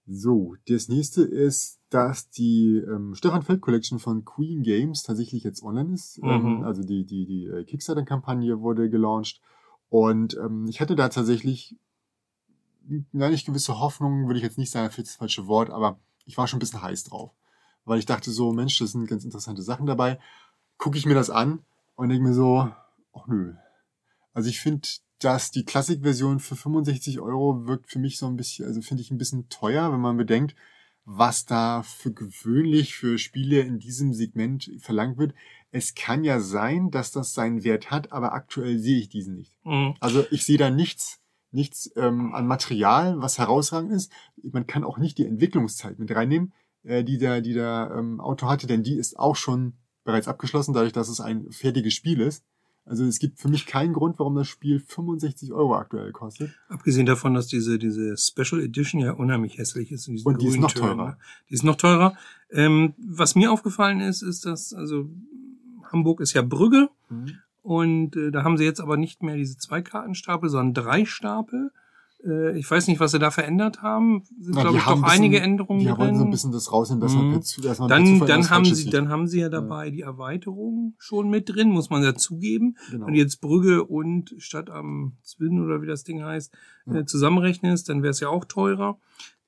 So, 0.07 0.55
das 0.67 0.88
nächste 0.88 1.24
ist, 1.24 1.79
dass 1.89 2.29
die 2.29 2.77
ähm, 2.77 3.15
Stefan 3.15 3.41
Feld 3.41 3.62
Collection 3.62 4.00
von 4.00 4.24
Queen 4.24 4.62
Games 4.62 5.03
tatsächlich 5.03 5.43
jetzt 5.43 5.63
online 5.63 5.93
ist. 5.93 6.21
Mhm. 6.21 6.29
Ähm, 6.29 6.63
also 6.63 6.83
die, 6.83 7.05
die, 7.05 7.25
die 7.25 7.45
äh, 7.47 7.63
Kickstarter-Kampagne 7.63 8.62
wurde 8.62 8.89
gelauncht. 8.89 9.41
Und 9.89 10.38
ähm, 10.38 10.67
ich 10.67 10.81
hatte 10.81 10.95
da 10.95 11.09
tatsächlich 11.09 11.75
gar 13.17 13.29
nicht 13.29 13.47
gewisse 13.47 13.79
Hoffnungen, 13.79 14.27
würde 14.27 14.38
ich 14.38 14.43
jetzt 14.43 14.59
nicht 14.59 14.69
sagen, 14.69 14.91
für 14.91 15.01
das 15.01 15.15
falsche 15.15 15.47
Wort, 15.47 15.71
aber 15.71 16.00
ich 16.25 16.38
war 16.38 16.47
schon 16.47 16.57
ein 16.57 16.59
bisschen 16.59 16.83
heiß 16.83 17.05
drauf. 17.05 17.31
Weil 17.83 18.00
ich 18.00 18.05
dachte 18.05 18.31
so, 18.31 18.51
Mensch, 18.51 18.77
das 18.77 18.91
sind 18.91 19.07
ganz 19.07 19.25
interessante 19.25 19.63
Sachen 19.63 19.85
dabei. 19.85 20.19
Gucke 20.77 20.97
ich 20.97 21.05
mir 21.05 21.15
das 21.15 21.29
an 21.29 21.59
und 21.95 22.09
denke 22.09 22.24
mir 22.24 22.33
so, 22.33 22.69
Ach 23.15 23.27
nö. 23.27 23.53
Also 24.33 24.50
ich 24.50 24.59
finde, 24.59 24.88
dass 25.19 25.51
die 25.51 25.63
Klassikversion 25.63 26.39
für 26.39 26.55
65 26.55 27.19
Euro 27.19 27.67
wirkt 27.67 27.89
für 27.89 28.00
mich 28.00 28.17
so 28.17 28.27
ein 28.27 28.36
bisschen, 28.36 28.65
also 28.65 28.81
finde 28.81 29.01
ich 29.01 29.12
ein 29.12 29.17
bisschen 29.17 29.50
teuer, 29.50 29.91
wenn 29.91 30.01
man 30.01 30.17
bedenkt, 30.17 30.55
was 31.05 31.45
da 31.45 31.84
für 31.84 32.12
gewöhnlich 32.12 32.95
für 32.95 33.17
Spiele 33.17 33.62
in 33.62 33.79
diesem 33.79 34.13
Segment 34.13 34.72
verlangt 34.79 35.17
wird. 35.17 35.34
Es 35.72 35.93
kann 35.93 36.24
ja 36.24 36.39
sein, 36.39 36.89
dass 36.89 37.12
das 37.12 37.34
seinen 37.34 37.63
Wert 37.63 37.91
hat, 37.91 38.12
aber 38.12 38.34
aktuell 38.34 38.79
sehe 38.79 39.00
ich 39.00 39.10
diesen 39.10 39.36
nicht. 39.36 39.53
Mhm. 39.63 39.95
Also 40.00 40.25
ich 40.31 40.45
sehe 40.45 40.57
da 40.57 40.69
nichts, 40.69 41.22
nichts 41.51 41.91
ähm, 41.95 42.34
an 42.34 42.48
Material, 42.48 43.22
was 43.22 43.38
herausragend 43.38 43.91
ist. 43.91 44.12
Man 44.43 44.67
kann 44.67 44.84
auch 44.84 44.98
nicht 44.98 45.17
die 45.17 45.25
Entwicklungszeit 45.25 46.00
mit 46.00 46.13
reinnehmen, 46.13 46.53
äh, 46.84 47.03
die 47.03 47.19
der, 47.19 47.41
die 47.41 47.53
der 47.53 47.93
ähm, 47.95 48.19
Autor 48.19 48.50
hatte, 48.50 48.67
denn 48.67 48.84
die 48.84 48.95
ist 48.95 49.17
auch 49.19 49.36
schon 49.36 49.74
bereits 50.03 50.27
abgeschlossen, 50.27 50.74
dadurch, 50.74 50.93
dass 50.93 51.10
es 51.10 51.22
ein 51.22 51.51
fertiges 51.51 51.93
Spiel 51.93 52.19
ist. 52.19 52.43
Also 52.86 53.04
es 53.04 53.18
gibt 53.18 53.39
für 53.39 53.48
mich 53.48 53.65
keinen 53.65 53.94
Grund, 53.94 54.20
warum 54.20 54.36
das 54.36 54.48
Spiel 54.48 54.80
65 54.80 55.51
Euro 55.54 55.75
aktuell 55.75 56.12
kostet. 56.12 56.51
Abgesehen 56.70 57.08
davon, 57.08 57.34
dass 57.34 57.48
diese, 57.48 57.80
diese 57.80 58.15
Special 58.15 58.62
Edition 58.62 59.01
ja 59.01 59.13
unheimlich 59.13 59.58
hässlich 59.58 59.92
ist. 59.92 60.08
In 60.08 60.22
Und 60.24 60.42
die 60.42 60.48
ist 60.48 60.60
noch 60.60 60.72
Tönen, 60.72 60.98
teurer. 60.98 61.08
ne? 61.10 61.18
Die 61.50 61.56
ist 61.56 61.63
noch 61.63 61.77
teurer. 61.77 62.15
Ähm, 62.51 62.94
was 62.98 63.34
mir 63.34 63.51
aufgefallen 63.51 64.01
ist, 64.01 64.22
ist, 64.22 64.46
dass, 64.46 64.72
also 64.74 65.10
Hamburg 65.92 66.22
ist 66.22 66.34
ja 66.34 66.44
Brügge 66.44 66.89
und 67.63 68.15
äh, 68.15 68.30
da 68.30 68.44
haben 68.44 68.58
sie 68.58 68.65
jetzt 68.65 68.80
aber 68.80 68.98
nicht 68.98 69.24
mehr 69.24 69.36
diese 69.36 69.58
zwei 69.58 69.82
Kartenstapel, 69.82 70.50
sondern 70.50 70.86
drei 70.86 71.06
Stapel. 71.06 71.72
Äh, 72.25 72.58
ich 72.58 72.70
weiß 72.70 72.88
nicht, 72.88 73.00
was 73.00 73.12
sie 73.12 73.20
da 73.20 73.29
verändert 73.32 73.82
haben. 73.82 74.24
Sind, 74.39 74.53
glaube 74.53 74.72
die 74.72 74.77
ich, 74.77 74.84
doch 74.84 74.96
ein 74.96 75.01
bisschen- 75.01 75.12
einige 75.20 75.39
Änderungen 75.41 75.79
Die 75.82 75.86
drin. 75.86 75.98
wollen 75.98 76.17
so 76.17 76.24
ein 76.25 76.32
bisschen 76.32 76.51
das 76.51 76.72
rausnehmen, 76.72 77.01
dass 77.01 77.13
man 77.13 77.27
Mhm. 77.27 77.32
per 77.34 77.41
Zu- 77.41 77.62
dass 77.62 77.79
man 77.79 77.89
dann, 77.89 78.20
dann 78.22 78.50
haben 78.50 78.65
sie, 78.65 78.74
sieht. 78.75 78.94
dann 78.94 79.10
haben 79.10 79.27
sie 79.27 79.39
ja 79.41 79.50
dabei 79.50 79.91
die 79.91 80.01
Erweiterung 80.01 80.96
schon 80.98 81.29
mit 81.29 81.50
drin, 81.50 81.70
muss 81.70 81.89
man 81.89 82.03
ja 82.03 82.15
zugeben. 82.15 82.75
Genau. 82.91 83.05
Wenn 83.08 83.13
du 83.13 83.20
jetzt 83.20 83.41
Brügge 83.41 83.84
und 83.84 84.34
Stadt 84.39 84.70
am 84.70 85.17
Zwin 85.24 85.63
oder 85.63 85.82
wie 85.82 85.88
das 85.88 86.03
Ding 86.03 86.24
heißt, 86.24 86.53
Ja. 86.88 86.96
äh, 86.96 87.05
zusammenrechnest, 87.05 87.89
dann 87.89 88.01
wäre 88.01 88.12
es 88.12 88.20
ja 88.20 88.29
auch 88.29 88.46
teurer. 88.46 88.98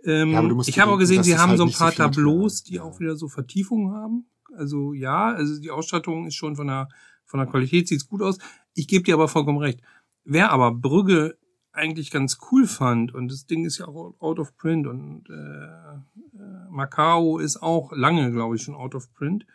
Ähm, 0.03 0.31
Ja, 0.31 0.43
ich 0.67 0.79
habe 0.79 0.91
auch 0.91 0.99
gesehen, 0.99 1.23
sie 1.23 1.37
haben 1.37 1.49
halt 1.49 1.57
so 1.57 1.63
ein 1.65 1.69
so 1.71 1.77
paar 1.79 1.91
viele 1.91 2.11
Tableaus, 2.11 2.63
die 2.63 2.75
ja. 2.75 2.83
auch 2.83 2.99
wieder 2.99 3.15
so 3.15 3.27
Vertiefungen 3.27 3.93
haben. 3.93 4.27
Also 4.55 4.93
ja, 4.93 5.33
also 5.33 5.59
die 5.59 5.71
Ausstattung 5.71 6.27
ist 6.27 6.35
schon 6.35 6.55
von 6.55 6.67
der, 6.67 6.87
von 7.25 7.39
der 7.39 7.47
Qualität 7.47 7.87
sieht's 7.87 8.07
gut 8.07 8.21
aus. 8.21 8.37
Ich 8.75 8.87
gebe 8.87 9.03
dir 9.03 9.15
aber 9.15 9.27
vollkommen 9.27 9.57
recht. 9.57 9.81
Wer 10.23 10.51
aber 10.51 10.71
Brügge 10.71 11.37
eigentlich 11.77 12.11
ganz 12.11 12.37
cool 12.51 12.67
fand 12.67 13.13
und 13.13 13.31
das 13.31 13.45
Ding 13.45 13.65
ist 13.65 13.77
ja 13.77 13.87
auch 13.87 14.15
out 14.19 14.39
of 14.39 14.57
print 14.57 14.87
und 14.87 15.29
äh, 15.29 15.33
äh, 15.33 16.69
Macau 16.69 17.39
ist 17.39 17.61
auch 17.61 17.91
lange, 17.93 18.31
glaube 18.31 18.55
ich, 18.55 18.63
schon 18.63 18.75
out 18.75 18.95
of 18.95 19.13
print. 19.13 19.45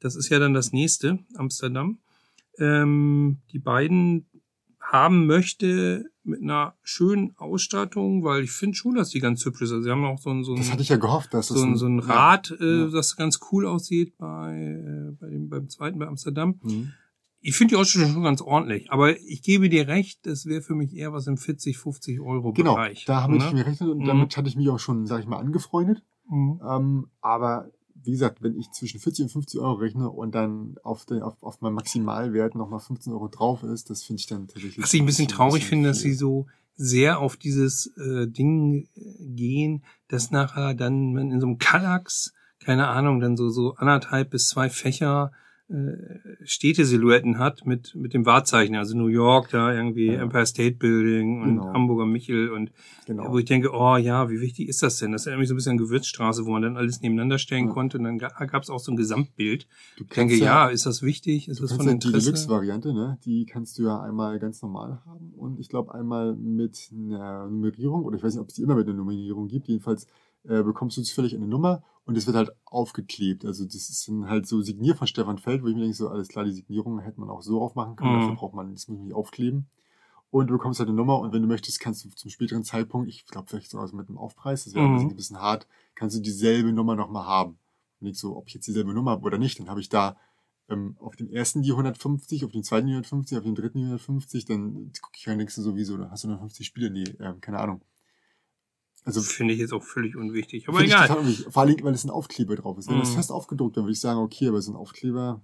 Das 0.00 0.16
ist 0.16 0.28
ja 0.28 0.38
dann 0.38 0.54
das 0.54 0.72
nächste, 0.72 1.18
Amsterdam. 1.34 1.98
Ähm, 2.58 3.38
die 3.52 3.58
beiden 3.58 4.26
haben 4.80 5.26
möchte 5.26 6.10
mit 6.24 6.42
einer 6.42 6.74
schönen 6.82 7.36
Ausstattung, 7.36 8.22
weil 8.24 8.44
ich 8.44 8.52
finde 8.52 8.76
schon, 8.76 8.94
dass 8.94 9.10
die 9.10 9.20
ganz 9.20 9.44
hübsch 9.44 9.62
ist. 9.62 9.72
Also 9.72 9.82
sie 9.82 9.90
haben 9.90 10.04
auch 10.04 10.18
so 10.18 10.30
ein, 10.30 10.44
so 10.44 10.52
ein, 10.52 10.58
Das 10.58 10.70
hatte 10.70 10.82
ich 10.82 10.88
ja 10.88 10.96
gehofft, 10.96 11.34
dass 11.34 11.48
so 11.48 11.62
ein, 11.62 11.76
so 11.76 11.86
ein 11.86 12.00
ja. 12.00 12.04
Rad, 12.06 12.54
äh, 12.60 12.80
ja. 12.80 12.86
das 12.88 13.16
ganz 13.16 13.40
cool 13.50 13.66
aussieht 13.66 14.16
bei, 14.18 14.54
äh, 14.56 15.12
bei 15.18 15.28
dem, 15.28 15.48
beim 15.48 15.68
zweiten, 15.68 15.98
bei 15.98 16.06
Amsterdam. 16.06 16.60
Mhm. 16.62 16.92
Ich 17.40 17.56
finde 17.56 17.74
die 17.74 17.80
Ausstattung 17.80 18.12
schon 18.12 18.22
ganz 18.24 18.40
ordentlich, 18.40 18.90
aber 18.90 19.18
ich 19.20 19.42
gebe 19.42 19.68
dir 19.68 19.86
recht, 19.86 20.26
das 20.26 20.46
wäre 20.46 20.60
für 20.62 20.74
mich 20.74 20.94
eher 20.94 21.12
was 21.12 21.26
im 21.28 21.36
40, 21.36 21.78
50 21.78 22.20
Euro 22.20 22.52
Genau, 22.52 22.74
Bereich. 22.74 23.04
da 23.04 23.22
habe 23.22 23.36
ich 23.36 23.44
ne? 23.44 23.50
mir 23.52 23.64
gerechnet 23.64 23.88
und 23.90 23.98
Mhm. 24.00 24.04
damit 24.06 24.36
hatte 24.36 24.48
ich 24.48 24.56
mich 24.56 24.68
auch 24.68 24.78
schon, 24.80 25.06
sag 25.06 25.20
ich 25.20 25.26
mal, 25.26 25.38
angefreundet. 25.38 26.02
Mhm. 26.28 26.60
Ähm, 26.68 27.06
aber 27.20 27.70
wie 27.94 28.10
gesagt, 28.12 28.42
wenn 28.42 28.56
ich 28.56 28.70
zwischen 28.72 29.00
40 29.00 29.24
und 29.24 29.28
50 29.30 29.60
Euro 29.60 29.74
rechne 29.74 30.08
und 30.10 30.34
dann 30.34 30.76
auf, 30.82 31.04
den, 31.04 31.22
auf, 31.22 31.34
auf 31.42 31.60
meinem 31.60 31.74
Maximalwert 31.74 32.54
nochmal 32.54 32.80
15 32.80 33.12
Euro 33.12 33.28
drauf 33.28 33.62
ist, 33.62 33.90
das 33.90 34.02
finde 34.04 34.20
ich 34.20 34.26
dann 34.26 34.46
tatsächlich. 34.48 34.82
Was 34.82 34.94
ich 34.94 35.00
ein 35.00 35.06
bisschen 35.06 35.28
traurig 35.28 35.62
bisschen 35.62 35.68
finde, 35.68 35.88
dass 35.90 36.00
sie 36.00 36.14
so 36.14 36.46
sehr 36.74 37.18
auf 37.20 37.36
dieses 37.36 37.92
äh, 37.96 38.26
Ding 38.28 38.88
äh, 38.94 39.26
gehen, 39.26 39.84
dass 40.08 40.30
nachher 40.30 40.74
dann 40.74 41.12
man 41.12 41.30
in 41.32 41.40
so 41.40 41.46
einem 41.46 41.58
Kallax, 41.58 42.32
keine 42.60 42.88
Ahnung, 42.88 43.20
dann 43.20 43.36
so 43.36 43.48
so 43.48 43.74
anderthalb 43.74 44.30
bis 44.30 44.48
zwei 44.48 44.68
Fächer 44.70 45.32
Städte-Silhouetten 46.44 47.38
hat 47.38 47.66
mit 47.66 47.94
mit 47.94 48.14
dem 48.14 48.24
Wahrzeichen, 48.26 48.74
also 48.76 48.96
New 48.96 49.08
York 49.08 49.50
da 49.50 49.72
irgendwie 49.72 50.06
Ja. 50.12 50.22
Empire 50.22 50.46
State 50.46 50.76
Building 50.76 51.42
und 51.42 51.48
Genau. 51.58 51.72
Hamburger 51.74 52.06
Michel 52.06 52.50
und 52.50 52.72
Genau. 53.06 53.30
wo 53.32 53.38
ich 53.38 53.44
denke, 53.44 53.70
oh 53.72 53.96
ja, 53.96 54.30
wie 54.30 54.40
wichtig 54.40 54.68
ist 54.68 54.82
das 54.82 54.96
denn? 54.98 55.12
Das 55.12 55.22
ist 55.22 55.26
ja 55.26 55.32
irgendwie 55.32 55.46
so 55.46 55.54
ein 55.54 55.56
bisschen 55.56 55.72
eine 55.72 55.80
Gewürzstraße, 55.82 56.44
wo 56.46 56.50
man 56.50 56.62
dann 56.62 56.76
alles 56.76 57.00
nebeneinander 57.02 57.38
stellen 57.38 57.66
Ja. 57.68 57.72
konnte 57.72 57.98
und 57.98 58.04
dann 58.04 58.18
gab 58.18 58.62
es 58.62 58.70
auch 58.70 58.78
so 58.80 58.92
ein 58.92 58.96
Gesamtbild. 58.96 59.66
du 59.96 60.04
Ich 60.04 60.10
denke, 60.10 60.32
kannst 60.34 60.40
ja, 60.44 60.68
ist 60.68 60.86
das 60.86 61.02
wichtig? 61.02 61.48
Ist 61.48 61.62
das 61.62 61.72
von 61.72 61.86
ja 61.86 61.92
die 61.94 62.06
Interesse? 62.06 62.24
Deluxe-Variante, 62.26 62.92
ne? 62.94 63.18
Die 63.24 63.44
kannst 63.46 63.78
du 63.78 63.84
ja 63.84 64.00
einmal 64.00 64.38
ganz 64.38 64.62
normal 64.62 65.00
haben 65.06 65.32
und 65.36 65.58
ich 65.60 65.68
glaube 65.68 65.94
einmal 65.94 66.34
mit 66.34 66.90
einer 66.94 67.46
Nummerierung, 67.48 68.04
oder 68.04 68.16
ich 68.16 68.22
weiß 68.22 68.34
nicht, 68.34 68.40
ob 68.42 68.48
es 68.48 68.54
die 68.54 68.62
immer 68.62 68.74
mit 68.74 68.86
einer 68.86 68.96
Nummerierung 68.96 69.48
gibt, 69.48 69.68
jedenfalls 69.68 70.06
äh, 70.48 70.62
bekommst 70.62 70.96
du 70.96 71.02
zufällig 71.02 71.34
eine 71.34 71.46
Nummer 71.46 71.82
und 72.04 72.16
es 72.16 72.26
wird 72.26 72.36
halt 72.36 72.50
aufgeklebt. 72.64 73.44
Also 73.44 73.64
das 73.64 73.74
ist 73.74 74.08
dann 74.08 74.28
halt 74.28 74.46
so 74.46 74.62
signiert 74.62 74.98
von 74.98 75.06
Stefan 75.06 75.38
Feld, 75.38 75.62
wo 75.62 75.68
ich 75.68 75.74
mir 75.74 75.82
denke, 75.82 75.96
so 75.96 76.08
alles 76.08 76.28
klar, 76.28 76.44
die 76.44 76.52
Signierung 76.52 76.98
hätte 77.00 77.20
man 77.20 77.30
auch 77.30 77.42
so 77.42 77.60
aufmachen 77.60 77.96
können, 77.96 78.12
Mhm. 78.12 78.20
dafür 78.20 78.34
braucht 78.34 78.54
man, 78.54 78.72
das 78.72 78.88
muss 78.88 78.98
man 78.98 79.06
nicht 79.06 79.14
aufkleben. 79.14 79.66
Und 80.30 80.48
du 80.48 80.54
bekommst 80.54 80.78
halt 80.78 80.88
eine 80.88 80.96
Nummer 80.96 81.18
und 81.20 81.32
wenn 81.32 81.42
du 81.42 81.48
möchtest, 81.48 81.80
kannst 81.80 82.04
du 82.04 82.10
zum 82.10 82.30
späteren 82.30 82.62
Zeitpunkt, 82.62 83.08
ich 83.08 83.24
glaube 83.26 83.48
vielleicht 83.48 83.70
sogar 83.70 83.88
so 83.88 83.96
mit 83.96 84.08
einem 84.08 84.18
Aufpreis, 84.18 84.64
das 84.64 84.74
wäre 84.74 84.86
Mhm. 84.86 84.98
ein, 84.98 85.16
bisschen, 85.16 85.40
hart, 85.40 85.66
kannst 85.94 86.16
du 86.16 86.20
dieselbe 86.20 86.72
Nummer 86.72 86.96
nochmal 86.96 87.24
haben. 87.26 87.58
Und 88.00 88.06
ich 88.08 88.18
so, 88.18 88.36
ob 88.36 88.48
ich 88.48 88.54
jetzt 88.54 88.66
dieselbe 88.66 88.92
Nummer 88.92 89.12
habe 89.12 89.24
oder 89.24 89.38
nicht, 89.38 89.58
dann 89.58 89.68
habe 89.70 89.80
ich 89.80 89.88
da 89.88 90.16
ähm, 90.68 90.96
auf 91.00 91.16
dem 91.16 91.30
ersten 91.30 91.62
die 91.62 91.72
150, 91.72 92.44
auf 92.44 92.52
dem 92.52 92.62
zweiten 92.62 92.86
die 92.86 92.92
150, 92.92 93.38
auf 93.38 93.44
dem 93.44 93.54
dritten 93.54 93.78
die 93.78 93.84
150, 93.84 94.44
dann 94.44 94.92
gucke 95.00 95.16
ich 95.16 95.24
denkst 95.24 95.54
du 95.54 95.62
sowieso, 95.62 95.96
da 95.96 96.10
hast 96.10 96.24
du 96.24 96.28
150 96.28 96.66
Spiele? 96.66 96.90
Nee, 96.90 97.04
ähm, 97.20 97.40
keine 97.40 97.58
Ahnung. 97.58 97.80
Also 99.04 99.20
Finde 99.22 99.54
ich 99.54 99.60
jetzt 99.60 99.72
auch 99.72 99.82
völlig 99.82 100.16
unwichtig. 100.16 100.68
Aber 100.68 100.82
egal. 100.82 101.08
Vor 101.08 101.62
allem, 101.62 101.76
weil 101.82 101.94
es 101.94 102.04
ein 102.04 102.10
Aufkleber 102.10 102.56
drauf 102.56 102.76
ist. 102.78 102.88
Wenn 102.90 102.98
das 102.98 103.10
Mhm. 103.10 103.14
fest 103.14 103.32
aufgedruckt, 103.32 103.76
dann 103.76 103.84
würde 103.84 103.92
ich 103.92 104.00
sagen, 104.00 104.20
okay, 104.20 104.48
aber 104.48 104.60
so 104.60 104.72
ein 104.72 104.76
Aufkleber. 104.76 105.42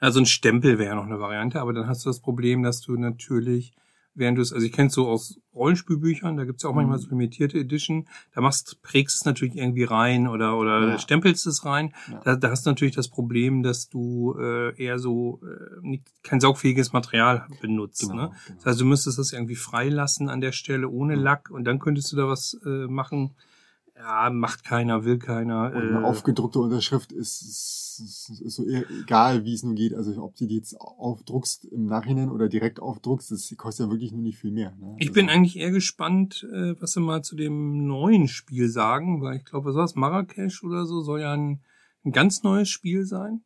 Also 0.00 0.20
ein 0.20 0.26
Stempel 0.26 0.78
wäre 0.78 0.96
noch 0.96 1.04
eine 1.04 1.20
Variante, 1.20 1.60
aber 1.60 1.72
dann 1.72 1.86
hast 1.86 2.04
du 2.04 2.08
das 2.10 2.20
Problem, 2.20 2.62
dass 2.62 2.80
du 2.80 2.96
natürlich, 2.96 3.72
während 4.18 4.36
du 4.38 4.42
es, 4.42 4.52
also 4.52 4.64
ich 4.66 4.72
kenne 4.72 4.88
es 4.88 4.94
so 4.94 5.08
aus 5.08 5.38
Rollenspielbüchern, 5.54 6.36
da 6.36 6.44
gibt's 6.44 6.62
ja 6.62 6.68
auch 6.70 6.72
Mhm. 6.74 6.78
manchmal 6.80 6.98
so 6.98 7.08
limitierte 7.10 7.58
Edition, 7.58 8.06
da 8.34 8.40
machst, 8.40 8.80
prägst 8.82 9.16
es 9.16 9.24
natürlich 9.24 9.56
irgendwie 9.56 9.84
rein 9.84 10.28
oder, 10.28 10.56
oder 10.58 10.90
Ja. 10.90 10.98
stempelst 10.98 11.46
es 11.46 11.64
rein. 11.64 11.94
Ja. 12.10 12.20
Da, 12.24 12.36
da 12.36 12.50
hast 12.50 12.66
du 12.66 12.70
natürlich 12.70 12.94
das 12.94 13.08
Problem, 13.08 13.62
dass 13.62 13.88
du 13.88 14.36
äh, 14.38 14.76
eher 14.82 14.98
so 14.98 15.40
äh, 15.44 15.86
nicht, 15.86 16.04
kein 16.22 16.40
saugfähiges 16.40 16.92
Material 16.92 17.46
benutzt. 17.60 18.00
Genau, 18.02 18.14
Ne? 18.14 18.28
genau. 18.46 18.56
Das 18.58 18.66
heißt, 18.66 18.80
du 18.80 18.84
müsstest 18.84 19.18
das 19.18 19.32
irgendwie 19.32 19.56
freilassen 19.56 20.28
an 20.28 20.40
der 20.40 20.52
Stelle 20.52 20.88
ohne 20.88 21.16
Mhm. 21.16 21.22
Lack 21.22 21.50
und 21.50 21.64
dann 21.64 21.78
könntest 21.78 22.12
du 22.12 22.16
da 22.16 22.28
was 22.28 22.58
äh, 22.64 22.86
machen. 22.86 23.34
Ja, 23.98 24.30
macht 24.30 24.62
keiner, 24.64 25.04
will 25.04 25.18
keiner. 25.18 25.72
Und 25.74 25.82
eine 25.82 26.00
äh, 26.00 26.04
aufgedruckte 26.04 26.60
Unterschrift 26.60 27.10
ist, 27.12 27.42
ist, 27.42 28.30
ist 28.44 28.54
so 28.54 28.64
e- 28.64 28.84
egal, 29.02 29.44
wie 29.44 29.52
es 29.54 29.64
nur 29.64 29.74
geht. 29.74 29.92
Also 29.92 30.22
ob 30.22 30.36
du 30.36 30.46
die 30.46 30.54
jetzt 30.56 30.80
aufdruckst 30.80 31.64
im 31.64 31.86
Nachhinein 31.86 32.30
oder 32.30 32.48
direkt 32.48 32.80
aufdruckst, 32.80 33.32
das 33.32 33.52
kostet 33.56 33.86
ja 33.86 33.90
wirklich 33.92 34.12
nur 34.12 34.22
nicht 34.22 34.38
viel 34.38 34.52
mehr. 34.52 34.72
Ne? 34.78 34.94
Ich 34.98 35.08
Also- 35.08 35.14
bin 35.14 35.28
eigentlich 35.28 35.56
eher 35.56 35.72
gespannt, 35.72 36.46
äh, 36.52 36.80
was 36.80 36.92
sie 36.92 37.00
mal 37.00 37.22
zu 37.22 37.34
dem 37.34 37.86
neuen 37.88 38.28
Spiel 38.28 38.68
sagen, 38.68 39.20
weil 39.20 39.38
ich 39.38 39.44
glaube, 39.44 39.70
was 39.70 39.74
war 39.74 39.82
das? 39.82 39.96
Marrakesch 39.96 40.62
oder 40.62 40.86
so 40.86 41.00
soll 41.00 41.20
ja 41.20 41.32
ein, 41.32 41.60
ein 42.04 42.12
ganz 42.12 42.44
neues 42.44 42.68
Spiel 42.68 43.04
sein. 43.04 43.42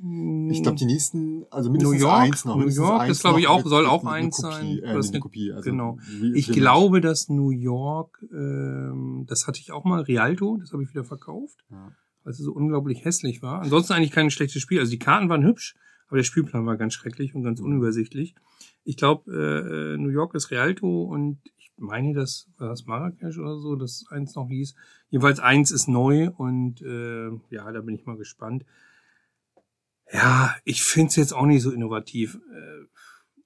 Ich 0.00 0.62
glaube, 0.62 0.76
die 0.78 0.84
nächsten, 0.86 1.44
also 1.50 1.68
New 1.68 1.72
mindestens 1.72 2.00
York, 2.02 2.20
eins 2.20 2.44
noch. 2.44 2.56
New 2.56 2.68
York, 2.68 3.08
das 3.08 3.20
glaube 3.20 3.40
ich 3.40 3.48
auch, 3.48 3.58
mit- 3.58 3.66
soll 3.66 3.84
auch 3.86 4.04
eins 4.04 4.36
sein, 4.36 4.78
Äh, 4.78 4.86
eine- 4.86 5.18
Kopie. 5.20 5.52
Also 5.52 5.68
genau. 5.70 5.98
Ich 6.34 6.48
glaube, 6.52 7.00
dass 7.00 7.28
New 7.28 7.50
York, 7.50 8.24
ähm, 8.32 9.24
das 9.28 9.46
hatte 9.48 9.58
ich 9.60 9.72
auch 9.72 9.84
mal, 9.84 10.02
Rialto, 10.02 10.56
das 10.58 10.72
habe 10.72 10.84
ich 10.84 10.90
wieder 10.90 11.02
verkauft, 11.04 11.64
Ja. 11.70 11.90
weil 12.22 12.30
es 12.30 12.38
so 12.38 12.52
unglaublich 12.52 13.04
hässlich 13.04 13.42
war. 13.42 13.60
Ansonsten 13.62 13.92
eigentlich 13.94 14.12
kein 14.12 14.30
schlechtes 14.30 14.62
Spiel. 14.62 14.78
Also 14.78 14.90
die 14.92 15.00
Karten 15.00 15.28
waren 15.28 15.42
hübsch, 15.44 15.74
aber 16.06 16.18
der 16.18 16.24
Spielplan 16.24 16.64
war 16.64 16.76
ganz 16.76 16.94
schrecklich 16.94 17.34
und 17.34 17.42
ganz 17.42 17.58
Mhm. 17.60 17.66
unübersichtlich. 17.66 18.36
Ich 18.84 18.96
glaube, 18.96 19.32
äh, 19.32 19.94
äh, 19.94 19.96
New 19.98 20.10
York 20.10 20.32
ist 20.36 20.52
Rialto 20.52 21.02
und 21.02 21.38
ich 21.58 21.72
meine, 21.76 22.14
das 22.14 22.46
war 22.56 22.68
das 22.68 22.86
Marrakesch 22.86 23.36
oder 23.38 23.58
so, 23.58 23.74
das 23.74 24.04
eins 24.10 24.34
noch 24.36 24.48
hieß. 24.48 24.74
Jedenfalls 25.10 25.40
eins 25.40 25.72
ist 25.72 25.88
neu 25.88 26.30
und 26.36 26.80
äh, 26.82 27.30
ja, 27.50 27.70
da 27.72 27.80
bin 27.80 27.96
ich 27.96 28.06
mal 28.06 28.16
gespannt. 28.16 28.64
Ja, 30.12 30.54
ich 30.64 30.82
finde 30.82 31.08
es 31.08 31.16
jetzt 31.16 31.32
auch 31.32 31.46
nicht 31.46 31.62
so 31.62 31.70
innovativ. 31.70 32.36
Äh, 32.36 32.86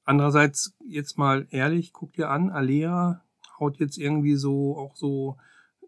andererseits, 0.05 0.77
jetzt 0.87 1.19
mal 1.19 1.47
ehrlich, 1.51 1.93
guck 1.93 2.13
dir 2.13 2.31
an, 2.31 2.51
Alea 2.51 3.23
haut 3.59 3.79
jetzt 3.79 3.99
irgendwie 3.99 4.37
so 4.37 4.77
auch 4.77 4.97
so, 4.97 5.37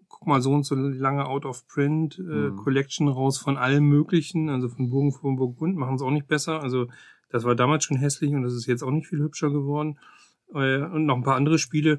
guck 0.09 0.27
mal, 0.27 0.41
so 0.41 0.53
und 0.53 0.65
so 0.65 0.75
lange 0.75 1.27
Out 1.27 1.45
of 1.45 1.67
Print 1.67 2.19
äh, 2.19 2.23
Mhm. 2.51 2.57
Collection 2.57 3.09
raus 3.09 3.39
von 3.39 3.57
allem 3.57 3.85
Möglichen, 3.89 4.49
also 4.49 4.69
von 4.69 4.91
Burgen 4.91 5.13
von 5.13 5.37
Burgund, 5.37 5.77
machen 5.77 5.97
es 5.97 6.03
auch 6.03 6.11
nicht 6.11 6.29
besser. 6.29 6.61
Also 6.63 6.89
das 7.31 7.45
war 7.45 7.55
damals 7.55 7.85
schon 7.85 7.97
hässlich 7.97 8.33
und 8.33 8.43
das 8.43 8.55
ist 8.55 8.67
jetzt 8.67 8.83
auch 8.83 8.91
nicht 8.91 9.09
viel 9.09 9.19
hübscher 9.21 9.51
geworden. 9.51 9.99
Äh, 10.53 10.83
und 10.83 11.07
noch 11.07 11.17
ein 11.17 11.25
paar 11.25 11.37
andere 11.37 11.59
Spiele. 11.59 11.99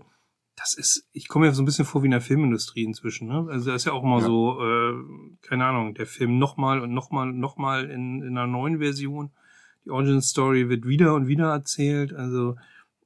Das 0.57 0.73
ist, 0.73 1.07
ich 1.11 1.27
komme 1.27 1.47
mir 1.47 1.53
so 1.53 1.61
ein 1.61 1.65
bisschen 1.65 1.85
vor 1.85 2.01
wie 2.01 2.07
in 2.07 2.11
der 2.11 2.21
Filmindustrie 2.21 2.83
inzwischen. 2.83 3.27
Ne? 3.27 3.47
Also 3.49 3.69
da 3.69 3.75
ist 3.75 3.85
ja 3.85 3.91
auch 3.91 4.03
immer 4.03 4.19
Ja. 4.19 4.25
so, 4.25 4.59
äh, 4.61 4.93
keine 5.41 5.65
Ahnung, 5.65 5.93
der 5.93 6.05
Film 6.05 6.37
nochmal 6.37 6.79
und 6.81 6.93
nochmal 6.93 7.29
und 7.29 7.39
nochmal 7.39 7.89
in, 7.89 8.21
in 8.21 8.37
einer 8.37 8.47
neuen 8.47 8.79
Version. 8.79 9.31
die 9.83 9.91
Origin 9.91 10.21
Story 10.21 10.67
wird 10.67 10.87
wieder 10.87 11.13
und 11.13 11.27
wieder 11.27 11.51
erzählt. 11.51 12.13
Also 12.13 12.55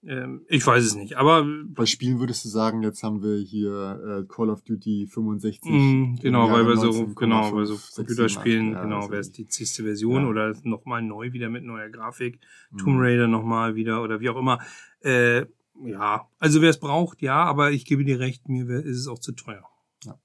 ähm, 0.01 0.45
ich 0.47 0.65
weiß 0.65 0.85
es 0.85 0.95
nicht, 0.95 1.17
aber 1.17 1.45
bei 1.65 1.85
Spielen 1.85 2.19
würdest 2.19 2.45
du 2.45 2.49
sagen, 2.49 2.83
jetzt 2.83 3.03
haben 3.03 3.21
wir 3.21 3.37
hier 3.37 4.21
äh, 4.23 4.33
Call 4.33 4.49
of 4.49 4.61
Duty 4.61 5.07
65. 5.07 5.61
Mm, 5.65 6.15
genau, 6.21 6.49
weil 6.49 6.65
wir 6.65 6.77
so 6.77 7.07
genau, 7.07 7.51
bei 7.51 7.65
so 7.65 7.77
Computerspielen, 7.95 8.71
ja, 8.73 8.83
genau, 8.83 8.97
also 8.97 9.11
wäre 9.11 9.19
es 9.19 9.33
die 9.33 9.45
zigste 9.47 9.83
Version 9.83 10.23
ja. 10.23 10.29
oder 10.29 10.53
nochmal 10.63 11.01
neu 11.01 11.33
wieder 11.33 11.49
mit 11.49 11.65
neuer 11.65 11.89
Grafik, 11.89 12.39
mhm. 12.71 12.77
Tomb 12.77 13.01
Raider 13.01 13.27
nochmal 13.27 13.75
wieder 13.75 14.01
oder 14.01 14.21
wie 14.21 14.29
auch 14.29 14.37
immer. 14.37 14.59
Äh, 15.01 15.45
ja, 15.83 16.27
also 16.39 16.61
wer 16.61 16.69
es 16.69 16.79
braucht, 16.79 17.21
ja, 17.21 17.43
aber 17.43 17.71
ich 17.71 17.85
gebe 17.85 18.03
dir 18.03 18.19
recht, 18.19 18.49
mir 18.49 18.69
ist 18.69 18.97
es 18.97 19.07
auch 19.07 19.19
zu 19.19 19.31
teuer. 19.31 19.65
Ja. 20.05 20.19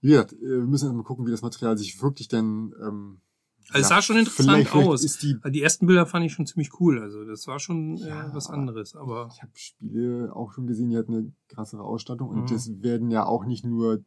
Ja, 0.00 0.22
äh, 0.22 0.40
wir 0.40 0.66
müssen 0.66 0.94
mal 0.96 1.02
gucken, 1.02 1.26
wie 1.26 1.30
das 1.30 1.42
Material 1.42 1.76
sich 1.78 2.00
wirklich 2.02 2.28
denn 2.28 2.74
ähm, 2.80 3.20
also 3.70 3.80
es 3.80 3.88
sah 3.88 4.02
schon 4.02 4.18
interessant 4.18 4.74
aus. 4.74 5.00
Die, 5.18 5.38
die, 5.50 5.62
ersten 5.62 5.86
Bilder 5.86 6.06
fand 6.06 6.26
ich 6.26 6.32
schon 6.32 6.46
ziemlich 6.46 6.80
cool. 6.80 7.00
Also 7.00 7.24
das 7.24 7.46
war 7.46 7.58
schon 7.58 7.96
äh, 7.96 8.08
ja, 8.08 8.30
was 8.34 8.50
anderes. 8.50 8.94
Aber 8.94 9.28
ich 9.32 9.42
habe 9.42 9.52
Spiele 9.54 10.30
auch 10.34 10.52
schon 10.52 10.66
gesehen, 10.66 10.90
die 10.90 10.98
hatten 10.98 11.14
eine 11.14 11.32
krassere 11.48 11.82
Ausstattung 11.82 12.28
und 12.28 12.42
mhm. 12.42 12.46
das 12.46 12.70
werden 12.82 13.10
ja 13.10 13.24
auch 13.24 13.46
nicht 13.46 13.64
nur 13.64 14.04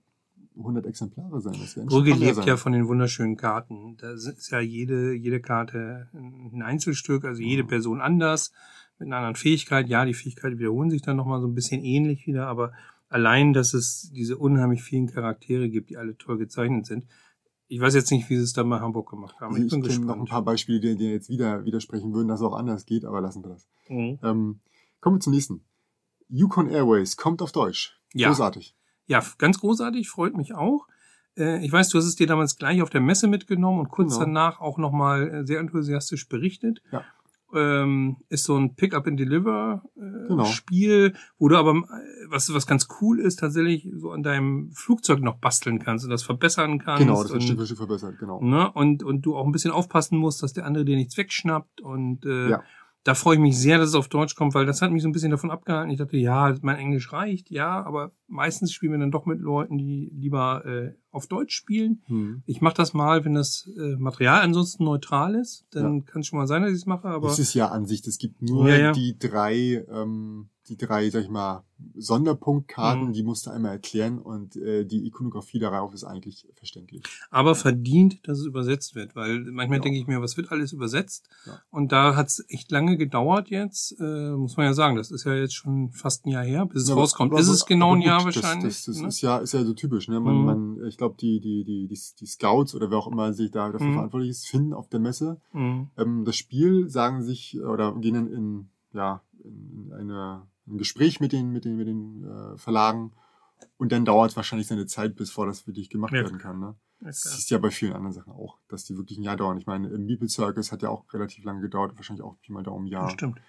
100 0.57 0.85
Exemplare 0.85 1.41
sein. 1.41 1.55
Das 1.59 1.75
Brügge 1.85 2.13
lebt 2.13 2.45
ja 2.45 2.57
von 2.57 2.71
den 2.71 2.87
wunderschönen 2.87 3.35
Karten. 3.35 3.97
Da 3.97 4.11
ist 4.11 4.51
ja 4.51 4.59
jede 4.59 5.13
jede 5.13 5.39
Karte 5.39 6.09
ein 6.13 6.61
Einzelstück, 6.61 7.25
also 7.25 7.41
jede 7.41 7.63
mhm. 7.63 7.67
Person 7.67 8.01
anders 8.01 8.51
mit 8.99 9.07
einer 9.07 9.17
anderen 9.17 9.35
Fähigkeit. 9.35 9.87
Ja, 9.87 10.05
die 10.05 10.13
Fähigkeiten 10.13 10.59
wiederholen 10.59 10.89
sich 10.89 11.01
dann 11.01 11.17
nochmal 11.17 11.41
so 11.41 11.47
ein 11.47 11.53
bisschen 11.53 11.83
ähnlich 11.83 12.27
wieder, 12.27 12.47
aber 12.47 12.73
allein, 13.09 13.53
dass 13.53 13.73
es 13.73 14.11
diese 14.13 14.37
unheimlich 14.37 14.83
vielen 14.83 15.07
Charaktere 15.07 15.69
gibt, 15.69 15.89
die 15.89 15.97
alle 15.97 16.17
toll 16.17 16.37
gezeichnet 16.37 16.85
sind, 16.85 17.05
ich 17.69 17.81
weiß 17.81 17.95
jetzt 17.95 18.11
nicht, 18.11 18.29
wie 18.29 18.37
sie 18.37 18.43
es 18.43 18.53
da 18.53 18.63
bei 18.63 18.79
Hamburg 18.79 19.09
gemacht 19.09 19.35
haben. 19.41 19.53
Also 19.53 19.65
ich, 19.65 19.73
ich 19.73 19.95
kenne 19.95 20.05
noch 20.05 20.17
ein 20.17 20.25
paar 20.25 20.43
Beispiele, 20.43 20.79
die, 20.79 20.95
die 20.95 21.09
jetzt 21.09 21.29
wieder 21.29 21.65
widersprechen 21.65 22.13
würden, 22.13 22.29
dass 22.29 22.39
es 22.39 22.45
auch 22.45 22.55
anders 22.55 22.85
geht, 22.85 23.03
aber 23.03 23.19
lassen 23.19 23.43
wir 23.43 23.49
das. 23.49 23.67
Mhm. 23.89 24.19
Ähm, 24.23 24.59
kommen 25.01 25.17
wir 25.17 25.19
zum 25.19 25.33
nächsten. 25.33 25.65
Yukon 26.29 26.69
Airways 26.69 27.17
kommt 27.17 27.41
auf 27.41 27.51
Deutsch. 27.51 27.99
Ja. 28.13 28.29
Großartig. 28.29 28.75
Ja, 29.07 29.21
ganz 29.37 29.59
großartig, 29.59 30.09
freut 30.09 30.35
mich 30.35 30.53
auch. 30.53 30.87
Äh, 31.37 31.63
ich 31.65 31.71
weiß, 31.71 31.89
du 31.89 31.97
hast 31.97 32.05
es 32.05 32.15
dir 32.15 32.27
damals 32.27 32.55
gleich 32.55 32.81
auf 32.81 32.89
der 32.89 33.01
Messe 33.01 33.27
mitgenommen 33.27 33.79
und 33.79 33.89
kurz 33.89 34.13
genau. 34.13 34.25
danach 34.25 34.61
auch 34.61 34.77
nochmal 34.77 35.29
äh, 35.29 35.45
sehr 35.45 35.59
enthusiastisch 35.59 36.29
berichtet. 36.29 36.81
Ja 36.91 37.03
ähm, 37.53 38.17
ist 38.29 38.43
so 38.43 38.57
ein 38.57 38.75
Pick-up-and-Deliver-Spiel, 38.75 41.05
äh, 41.05 41.09
genau. 41.09 41.19
wo 41.37 41.47
du 41.47 41.57
aber, 41.57 41.71
äh, 41.71 42.27
was, 42.29 42.53
was 42.53 42.67
ganz 42.67 42.87
cool 43.01 43.19
ist, 43.19 43.39
tatsächlich 43.39 43.89
so 43.95 44.11
an 44.11 44.21
deinem 44.23 44.71
Flugzeug 44.73 45.21
noch 45.21 45.37
basteln 45.37 45.79
kannst 45.79 46.05
und 46.05 46.11
das 46.11 46.23
verbessern 46.23 46.79
kannst. 46.79 47.03
Genau, 47.03 47.21
das 47.21 47.31
wird 47.31 47.43
Stück 47.43 47.59
für 47.59 47.65
Stück 47.65 47.77
verbessert, 47.77 48.17
genau. 48.19 48.41
Ne, 48.41 48.71
und, 48.71 49.03
und 49.03 49.21
du 49.21 49.35
auch 49.35 49.45
ein 49.45 49.51
bisschen 49.51 49.71
aufpassen 49.71 50.17
musst, 50.17 50.41
dass 50.43 50.53
der 50.53 50.65
andere 50.65 50.85
dir 50.85 50.95
nichts 50.95 51.17
wegschnappt 51.17 51.81
und 51.81 52.25
äh, 52.25 52.49
ja. 52.49 52.63
Da 53.07 53.15
freue 53.15 53.35
ich 53.35 53.41
mich 53.41 53.57
sehr, 53.57 53.77
dass 53.77 53.87
es 53.87 53.95
auf 53.95 54.09
Deutsch 54.09 54.35
kommt, 54.35 54.53
weil 54.53 54.65
das 54.65 54.81
hat 54.81 54.91
mich 54.91 55.01
so 55.01 55.07
ein 55.07 55.13
bisschen 55.13 55.31
davon 55.31 55.49
abgehalten. 55.49 55.89
Ich 55.89 55.97
dachte, 55.97 56.17
ja, 56.17 56.53
mein 56.61 56.75
Englisch 56.75 57.13
reicht, 57.13 57.49
ja, 57.49 57.81
aber 57.85 58.11
meistens 58.27 58.73
spielen 58.73 58.91
wir 58.91 58.99
dann 58.99 59.11
doch 59.11 59.25
mit 59.25 59.39
Leuten, 59.39 59.77
die 59.77 60.11
lieber 60.13 60.65
äh, 60.65 60.91
auf 61.09 61.27
Deutsch 61.27 61.55
spielen. 61.55 62.03
Hm. 62.07 62.43
Ich 62.45 62.59
mache 62.59 62.75
das 62.75 62.93
mal, 62.93 63.23
wenn 63.23 63.33
das 63.33 63.71
äh, 63.77 63.95
Material 63.95 64.41
ansonsten 64.41 64.83
neutral 64.83 65.35
ist, 65.35 65.65
dann 65.71 65.99
ja. 65.99 66.03
kann 66.03 66.19
es 66.19 66.27
schon 66.27 66.37
mal 66.37 66.47
sein, 66.47 66.63
dass 66.63 66.71
ich 66.71 66.79
es 66.79 66.85
mache. 66.85 67.07
Aber 67.07 67.29
es 67.29 67.39
ist 67.39 67.53
ja 67.53 67.69
an 67.69 67.85
sich, 67.85 68.05
es 68.05 68.17
gibt 68.17 68.41
nur 68.41 68.67
ja, 68.67 68.77
ja. 68.77 68.91
die 68.91 69.17
drei 69.17 69.85
ähm, 69.89 70.49
die 70.69 70.77
drei, 70.77 71.09
sag 71.09 71.23
ich 71.23 71.29
mal, 71.29 71.63
Sonderpunktkarten, 71.95 73.09
mhm. 73.09 73.13
die 73.13 73.23
musst 73.23 73.45
du 73.45 73.51
einmal 73.51 73.73
erklären 73.73 74.19
und 74.19 74.55
äh, 74.55 74.85
die 74.85 75.05
Ikonografie 75.05 75.59
darauf 75.59 75.93
ist 75.93 76.03
eigentlich 76.03 76.47
verständlich. 76.55 77.03
Aber 77.29 77.55
verdient, 77.55 78.27
dass 78.27 78.39
es 78.39 78.45
übersetzt 78.45 78.95
wird, 78.95 79.15
weil 79.15 79.39
manchmal 79.51 79.77
ja. 79.77 79.83
denke 79.83 79.99
ich 79.99 80.07
mir, 80.07 80.21
was 80.21 80.37
wird 80.37 80.51
alles 80.51 80.73
übersetzt? 80.73 81.29
Ja. 81.45 81.61
Und 81.69 81.91
da 81.91 82.15
hat 82.15 82.27
es 82.27 82.45
echt 82.49 82.71
lange 82.71 82.97
gedauert 82.97 83.49
jetzt, 83.49 83.95
äh, 83.99 84.31
muss 84.31 84.57
man 84.57 84.65
ja 84.65 84.73
sagen, 84.73 84.95
das 84.95 85.11
ist 85.11 85.25
ja 85.25 85.35
jetzt 85.35 85.53
schon 85.53 85.91
fast 85.91 86.25
ein 86.25 86.29
Jahr 86.29 86.43
her, 86.43 86.65
bis 86.65 86.83
es 86.83 86.89
ja, 86.89 86.95
rauskommt. 86.95 87.31
Aber, 87.31 87.39
ist 87.39 87.47
es 87.47 87.65
genau 87.65 87.95
ein 87.95 88.01
Jahr 88.01 88.23
wahrscheinlich? 88.23 88.73
Das, 88.73 88.85
das, 88.85 88.95
das 88.95 89.01
ne? 89.01 89.07
ist 89.09 89.21
ja 89.21 89.37
ist 89.37 89.53
ja 89.53 89.63
so 89.63 89.73
typisch, 89.73 90.07
ne? 90.07 90.19
Man, 90.19 90.35
mhm. 90.35 90.45
man, 90.45 90.85
ich 90.87 90.97
glaube, 90.97 91.15
die, 91.19 91.39
die, 91.39 91.63
die, 91.63 91.87
die, 91.87 91.99
die 92.19 92.25
Scouts 92.25 92.73
oder 92.73 92.89
wer 92.89 92.97
auch 92.97 93.07
immer 93.07 93.33
sich 93.33 93.51
da 93.51 93.71
dafür 93.71 93.87
mhm. 93.87 93.93
verantwortlich 93.93 94.31
ist, 94.31 94.47
finden 94.47 94.73
auf 94.73 94.89
der 94.89 94.99
Messe 94.99 95.39
mhm. 95.53 95.89
ähm, 95.97 96.25
das 96.25 96.35
Spiel, 96.35 96.89
sagen 96.89 97.21
sich 97.23 97.59
oder 97.61 97.93
gehen 97.95 98.15
in, 98.15 98.27
in 98.27 98.69
ja 98.93 99.21
in 99.43 99.93
eine 99.93 100.47
ein 100.67 100.77
Gespräch 100.77 101.19
mit 101.19 101.31
den, 101.31 101.51
mit 101.51 101.65
den, 101.65 101.77
mit 101.77 101.87
den 101.87 102.23
äh, 102.23 102.57
Verlagen 102.57 103.13
und 103.77 103.91
dann 103.91 104.05
dauert 104.05 104.31
es 104.31 104.35
wahrscheinlich 104.35 104.67
seine 104.67 104.85
Zeit, 104.85 105.15
bevor 105.15 105.45
das 105.45 105.67
wirklich 105.67 105.89
gemacht 105.89 106.13
ja. 106.13 106.21
werden 106.21 106.37
kann. 106.37 106.59
Ne? 106.59 106.75
das 106.99 107.25
ist 107.25 107.49
ja 107.51 107.57
bei 107.57 107.69
vielen 107.69 107.93
anderen 107.93 108.13
Sachen 108.13 108.33
auch, 108.33 108.57
dass 108.67 108.83
die 108.83 108.97
wirklich 108.97 109.19
ein 109.19 109.23
Jahr 109.23 109.37
dauern. 109.37 109.57
Ich 109.57 109.67
meine, 109.67 109.87
im 109.89 110.05
Meeple 110.05 110.29
Circus 110.29 110.71
hat 110.71 110.81
ja 110.81 110.89
auch 110.89 111.11
relativ 111.13 111.43
lange 111.43 111.61
gedauert, 111.61 111.95
wahrscheinlich 111.95 112.25
auch 112.25 112.37
mal 112.47 112.63
da 112.63 112.71
um 112.71 112.85
ein 112.85 112.87
Jahr. 112.87 113.09
stimmt. 113.11 113.39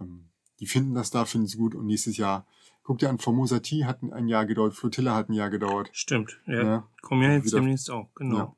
Ähm, 0.00 0.28
die 0.60 0.66
finden 0.66 0.94
das 0.94 1.10
da, 1.10 1.24
finden 1.24 1.46
es 1.46 1.56
gut 1.56 1.74
und 1.76 1.86
nächstes 1.86 2.16
Jahr, 2.16 2.44
guck 2.82 2.98
dir 2.98 3.08
an, 3.08 3.18
Formosa 3.18 3.60
T 3.60 3.84
hat 3.84 4.02
ein 4.02 4.26
Jahr 4.26 4.46
gedauert, 4.46 4.74
Flotilla 4.74 5.14
hat 5.14 5.28
ein 5.28 5.34
Jahr 5.34 5.50
gedauert. 5.50 5.90
Stimmt, 5.92 6.40
ja. 6.46 6.62
ja. 6.62 6.88
Kommen 7.00 7.22
ja 7.22 7.34
jetzt 7.34 7.52
demnächst 7.52 7.90
auch, 7.90 8.12
genau. 8.14 8.56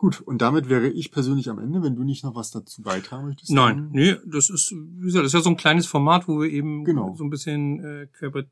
Gut, 0.00 0.22
und 0.22 0.40
damit 0.40 0.70
wäre 0.70 0.88
ich 0.88 1.12
persönlich 1.12 1.50
am 1.50 1.58
Ende, 1.58 1.82
wenn 1.82 1.94
du 1.94 2.04
nicht 2.04 2.24
noch 2.24 2.34
was 2.34 2.50
dazu 2.50 2.80
beitragen 2.80 3.26
möchtest. 3.26 3.50
Nein, 3.50 3.90
nee, 3.92 4.16
das 4.24 4.48
ist, 4.48 4.72
wie 4.72 5.04
gesagt, 5.04 5.26
das 5.26 5.34
ist 5.34 5.38
ja 5.38 5.42
so 5.42 5.50
ein 5.50 5.58
kleines 5.58 5.86
Format, 5.86 6.26
wo 6.26 6.40
wir 6.40 6.48
eben 6.48 6.84
genau. 6.84 7.14
so 7.16 7.22
ein 7.22 7.28
bisschen 7.28 7.84
äh, 7.84 8.08
äh, 8.22 8.44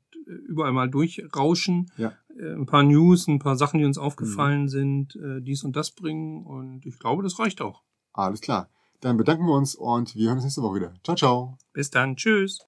überall 0.46 0.72
mal 0.72 0.90
durchrauschen. 0.90 1.90
Ja. 1.96 2.12
Äh, 2.38 2.52
ein 2.52 2.66
paar 2.66 2.82
News, 2.82 3.28
ein 3.28 3.38
paar 3.38 3.56
Sachen, 3.56 3.78
die 3.78 3.86
uns 3.86 3.96
aufgefallen 3.96 4.64
mhm. 4.64 4.68
sind, 4.68 5.16
äh, 5.16 5.40
dies 5.40 5.64
und 5.64 5.74
das 5.74 5.92
bringen. 5.92 6.44
Und 6.44 6.84
ich 6.84 6.98
glaube, 6.98 7.22
das 7.22 7.38
reicht 7.38 7.62
auch. 7.62 7.82
Alles 8.12 8.42
klar. 8.42 8.68
Dann 9.00 9.16
bedanken 9.16 9.46
wir 9.46 9.54
uns 9.54 9.74
und 9.74 10.16
wir 10.16 10.26
hören 10.26 10.36
uns 10.36 10.44
nächste 10.44 10.60
Woche 10.60 10.74
wieder. 10.74 10.92
Ciao, 11.02 11.16
ciao. 11.16 11.58
Bis 11.72 11.88
dann. 11.88 12.14
Tschüss. 12.16 12.58